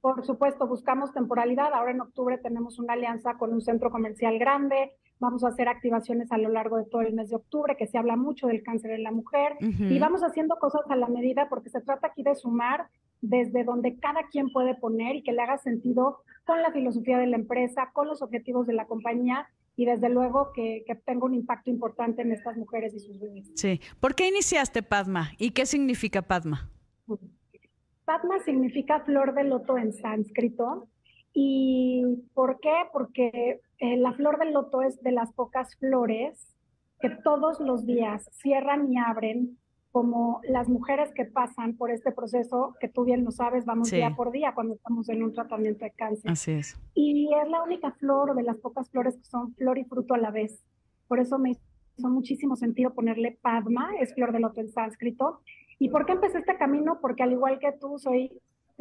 Por 0.01 0.25
supuesto, 0.25 0.67
buscamos 0.67 1.13
temporalidad. 1.13 1.73
Ahora 1.73 1.91
en 1.91 2.01
octubre 2.01 2.37
tenemos 2.37 2.77
una 2.77 2.91
alianza 2.93 3.37
con 3.37 3.53
un 3.53 3.61
centro 3.61 3.89
comercial 3.89 4.37
grande. 4.37 4.97
Vamos 5.21 5.43
a 5.43 5.49
hacer 5.49 5.67
activaciones 5.67 6.31
a 6.31 6.39
lo 6.39 6.49
largo 6.49 6.77
de 6.77 6.85
todo 6.85 7.01
el 7.01 7.13
mes 7.13 7.29
de 7.29 7.35
octubre, 7.35 7.77
que 7.77 7.85
se 7.85 7.99
habla 7.99 8.15
mucho 8.15 8.47
del 8.47 8.63
cáncer 8.63 8.89
en 8.89 9.03
la 9.03 9.11
mujer. 9.11 9.55
Y 9.61 9.99
vamos 9.99 10.23
haciendo 10.23 10.55
cosas 10.55 10.81
a 10.89 10.95
la 10.95 11.07
medida 11.07 11.47
porque 11.47 11.69
se 11.69 11.79
trata 11.79 12.07
aquí 12.07 12.23
de 12.23 12.33
sumar 12.33 12.87
desde 13.21 13.63
donde 13.63 13.97
cada 13.97 14.23
quien 14.31 14.49
puede 14.49 14.73
poner 14.73 15.17
y 15.17 15.21
que 15.21 15.31
le 15.31 15.43
haga 15.43 15.59
sentido 15.59 16.23
con 16.43 16.59
la 16.63 16.71
filosofía 16.71 17.19
de 17.19 17.27
la 17.27 17.37
empresa, 17.37 17.91
con 17.93 18.07
los 18.07 18.23
objetivos 18.23 18.65
de 18.65 18.73
la 18.73 18.87
compañía 18.87 19.47
y 19.75 19.85
desde 19.85 20.09
luego 20.09 20.53
que, 20.53 20.83
que 20.87 20.95
tenga 20.95 21.25
un 21.25 21.35
impacto 21.35 21.69
importante 21.69 22.23
en 22.23 22.31
estas 22.31 22.57
mujeres 22.57 22.95
y 22.95 22.99
sus 22.99 23.19
bebés. 23.19 23.51
Sí. 23.53 23.79
¿Por 23.99 24.15
qué 24.15 24.27
iniciaste 24.27 24.81
Padma 24.81 25.33
y 25.37 25.51
qué 25.51 25.67
significa 25.67 26.23
Padma? 26.23 26.67
Padma 28.05 28.39
significa 28.43 29.01
flor 29.01 29.35
de 29.35 29.43
loto 29.43 29.77
en 29.77 29.93
sánscrito. 29.93 30.87
¿Y 31.33 32.03
por 32.33 32.59
qué? 32.59 32.73
Porque 32.91 33.61
eh, 33.79 33.97
la 33.97 34.13
flor 34.13 34.37
del 34.37 34.53
loto 34.53 34.81
es 34.81 35.01
de 35.01 35.11
las 35.11 35.31
pocas 35.33 35.75
flores 35.77 36.55
que 36.99 37.09
todos 37.09 37.59
los 37.59 37.85
días 37.85 38.29
cierran 38.33 38.91
y 38.91 38.97
abren 38.97 39.57
como 39.91 40.39
las 40.43 40.69
mujeres 40.69 41.11
que 41.13 41.25
pasan 41.25 41.75
por 41.75 41.91
este 41.91 42.11
proceso, 42.11 42.75
que 42.79 42.87
tú 42.87 43.03
bien 43.03 43.25
lo 43.25 43.31
sabes, 43.31 43.65
vamos 43.65 43.91
día 43.91 44.15
por 44.15 44.31
día 44.31 44.53
cuando 44.53 44.75
estamos 44.75 45.09
en 45.09 45.21
un 45.21 45.33
tratamiento 45.33 45.83
de 45.83 45.91
cáncer. 45.91 46.31
Así 46.31 46.51
es. 46.51 46.79
Y 46.93 47.29
es 47.41 47.49
la 47.49 47.61
única 47.63 47.91
flor 47.93 48.35
de 48.35 48.43
las 48.43 48.57
pocas 48.57 48.89
flores 48.89 49.17
que 49.17 49.25
son 49.25 49.53
flor 49.55 49.77
y 49.77 49.83
fruto 49.83 50.13
a 50.13 50.17
la 50.17 50.31
vez. 50.31 50.63
Por 51.09 51.19
eso 51.19 51.37
me 51.37 51.51
hizo 51.97 52.07
muchísimo 52.07 52.55
sentido 52.55 52.93
ponerle 52.93 53.37
Padma, 53.41 53.91
es 53.99 54.13
flor 54.13 54.31
de 54.31 54.39
loto 54.39 54.61
en 54.61 54.69
sánscrito. 54.69 55.41
¿Y 55.77 55.89
por 55.89 56.05
qué 56.05 56.13
empecé 56.13 56.37
este 56.37 56.57
camino? 56.57 56.99
Porque 57.01 57.23
al 57.23 57.33
igual 57.33 57.59
que 57.59 57.73
tú, 57.73 57.99
soy 57.99 58.31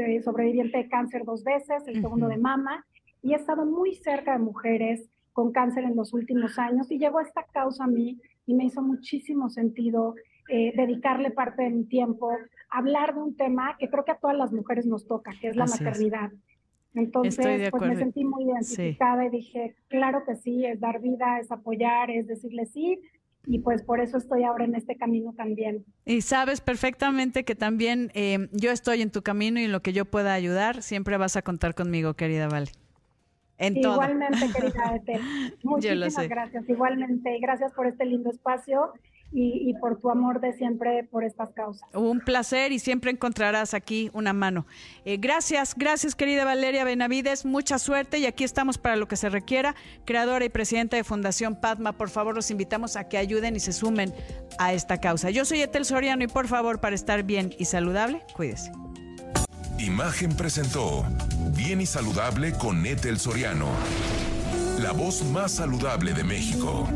eh, 0.00 0.22
sobreviviente 0.22 0.78
de 0.78 0.88
cáncer 0.88 1.24
dos 1.24 1.44
veces, 1.44 1.86
el 1.86 2.00
segundo 2.00 2.28
de 2.28 2.36
mama, 2.36 2.84
y 3.22 3.32
he 3.32 3.36
estado 3.36 3.64
muy 3.64 3.94
cerca 3.94 4.32
de 4.32 4.38
mujeres 4.38 5.08
con 5.32 5.52
cáncer 5.52 5.84
en 5.84 5.96
los 5.96 6.12
últimos 6.12 6.58
años 6.58 6.90
y 6.90 6.98
llegó 6.98 7.20
esta 7.20 7.44
causa 7.52 7.84
a 7.84 7.86
mí 7.86 8.20
y 8.46 8.54
me 8.54 8.64
hizo 8.64 8.82
muchísimo 8.82 9.48
sentido 9.48 10.14
eh, 10.48 10.72
dedicarle 10.74 11.30
parte 11.30 11.62
de 11.62 11.70
mi 11.70 11.84
tiempo, 11.84 12.32
hablar 12.68 13.14
de 13.14 13.20
un 13.20 13.36
tema 13.36 13.76
que 13.78 13.88
creo 13.88 14.04
que 14.04 14.12
a 14.12 14.18
todas 14.18 14.36
las 14.36 14.52
mujeres 14.52 14.86
nos 14.86 15.06
toca, 15.06 15.32
que 15.40 15.48
es 15.48 15.56
la 15.56 15.66
maternidad. 15.66 16.30
Entonces, 16.94 17.70
pues 17.70 17.82
me 17.82 17.96
sentí 17.96 18.24
muy 18.24 18.44
identificada 18.44 19.24
y 19.26 19.30
dije, 19.30 19.76
claro 19.86 20.24
que 20.24 20.34
sí, 20.34 20.64
es 20.66 20.80
dar 20.80 21.00
vida, 21.00 21.38
es 21.38 21.52
apoyar, 21.52 22.10
es 22.10 22.26
decirle 22.26 22.66
sí, 22.66 23.00
y 23.46 23.60
pues 23.60 23.82
por 23.82 24.00
eso 24.00 24.18
estoy 24.18 24.44
ahora 24.44 24.64
en 24.64 24.74
este 24.74 24.96
camino 24.96 25.32
también. 25.34 25.84
Y 26.04 26.20
sabes 26.20 26.60
perfectamente 26.60 27.44
que 27.44 27.54
también 27.54 28.10
eh, 28.14 28.48
yo 28.52 28.70
estoy 28.70 29.02
en 29.02 29.10
tu 29.10 29.22
camino 29.22 29.60
y 29.60 29.64
en 29.64 29.72
lo 29.72 29.80
que 29.80 29.92
yo 29.92 30.04
pueda 30.04 30.34
ayudar, 30.34 30.82
siempre 30.82 31.16
vas 31.16 31.36
a 31.36 31.42
contar 31.42 31.74
conmigo, 31.74 32.14
querida 32.14 32.48
Vale. 32.48 32.70
Igualmente, 33.58 34.38
querida 34.54 34.96
Ethel. 34.96 35.20
Muchísimas 35.62 36.28
gracias. 36.28 36.68
Igualmente, 36.68 37.38
gracias 37.40 37.72
por 37.72 37.86
este 37.86 38.06
lindo 38.06 38.30
espacio. 38.30 38.92
Y, 39.32 39.74
por 39.80 40.00
tu 40.00 40.10
amor 40.10 40.40
de 40.40 40.52
siempre 40.54 41.04
por 41.04 41.22
estas 41.22 41.50
causas. 41.52 41.88
Un 41.94 42.18
placer 42.20 42.72
y 42.72 42.80
siempre 42.80 43.12
encontrarás 43.12 43.74
aquí 43.74 44.10
una 44.12 44.32
mano. 44.32 44.66
Eh, 45.04 45.18
gracias, 45.18 45.74
gracias 45.76 46.16
querida 46.16 46.44
Valeria 46.44 46.82
Benavides, 46.82 47.44
mucha 47.44 47.78
suerte 47.78 48.18
y 48.18 48.26
aquí 48.26 48.42
estamos 48.42 48.76
para 48.76 48.96
lo 48.96 49.06
que 49.06 49.16
se 49.16 49.28
requiera. 49.28 49.76
Creadora 50.04 50.44
y 50.44 50.48
presidenta 50.48 50.96
de 50.96 51.04
Fundación 51.04 51.60
Padma, 51.60 51.92
por 51.92 52.10
favor 52.10 52.34
los 52.34 52.50
invitamos 52.50 52.96
a 52.96 53.08
que 53.08 53.18
ayuden 53.18 53.54
y 53.54 53.60
se 53.60 53.72
sumen 53.72 54.12
a 54.58 54.72
esta 54.72 54.98
causa. 54.98 55.30
Yo 55.30 55.44
soy 55.44 55.62
Etel 55.62 55.84
Soriano 55.84 56.24
y 56.24 56.28
por 56.28 56.48
favor 56.48 56.80
para 56.80 56.96
estar 56.96 57.22
bien 57.22 57.54
y 57.56 57.66
saludable, 57.66 58.22
cuídese. 58.34 58.72
Imagen 59.78 60.36
presentó 60.36 61.06
Bien 61.56 61.80
y 61.80 61.86
Saludable 61.86 62.52
con 62.52 62.84
Etel 62.84 63.18
Soriano, 63.18 63.68
la 64.78 64.92
voz 64.92 65.24
más 65.24 65.52
saludable 65.52 66.12
de 66.12 66.24
México. 66.24 66.86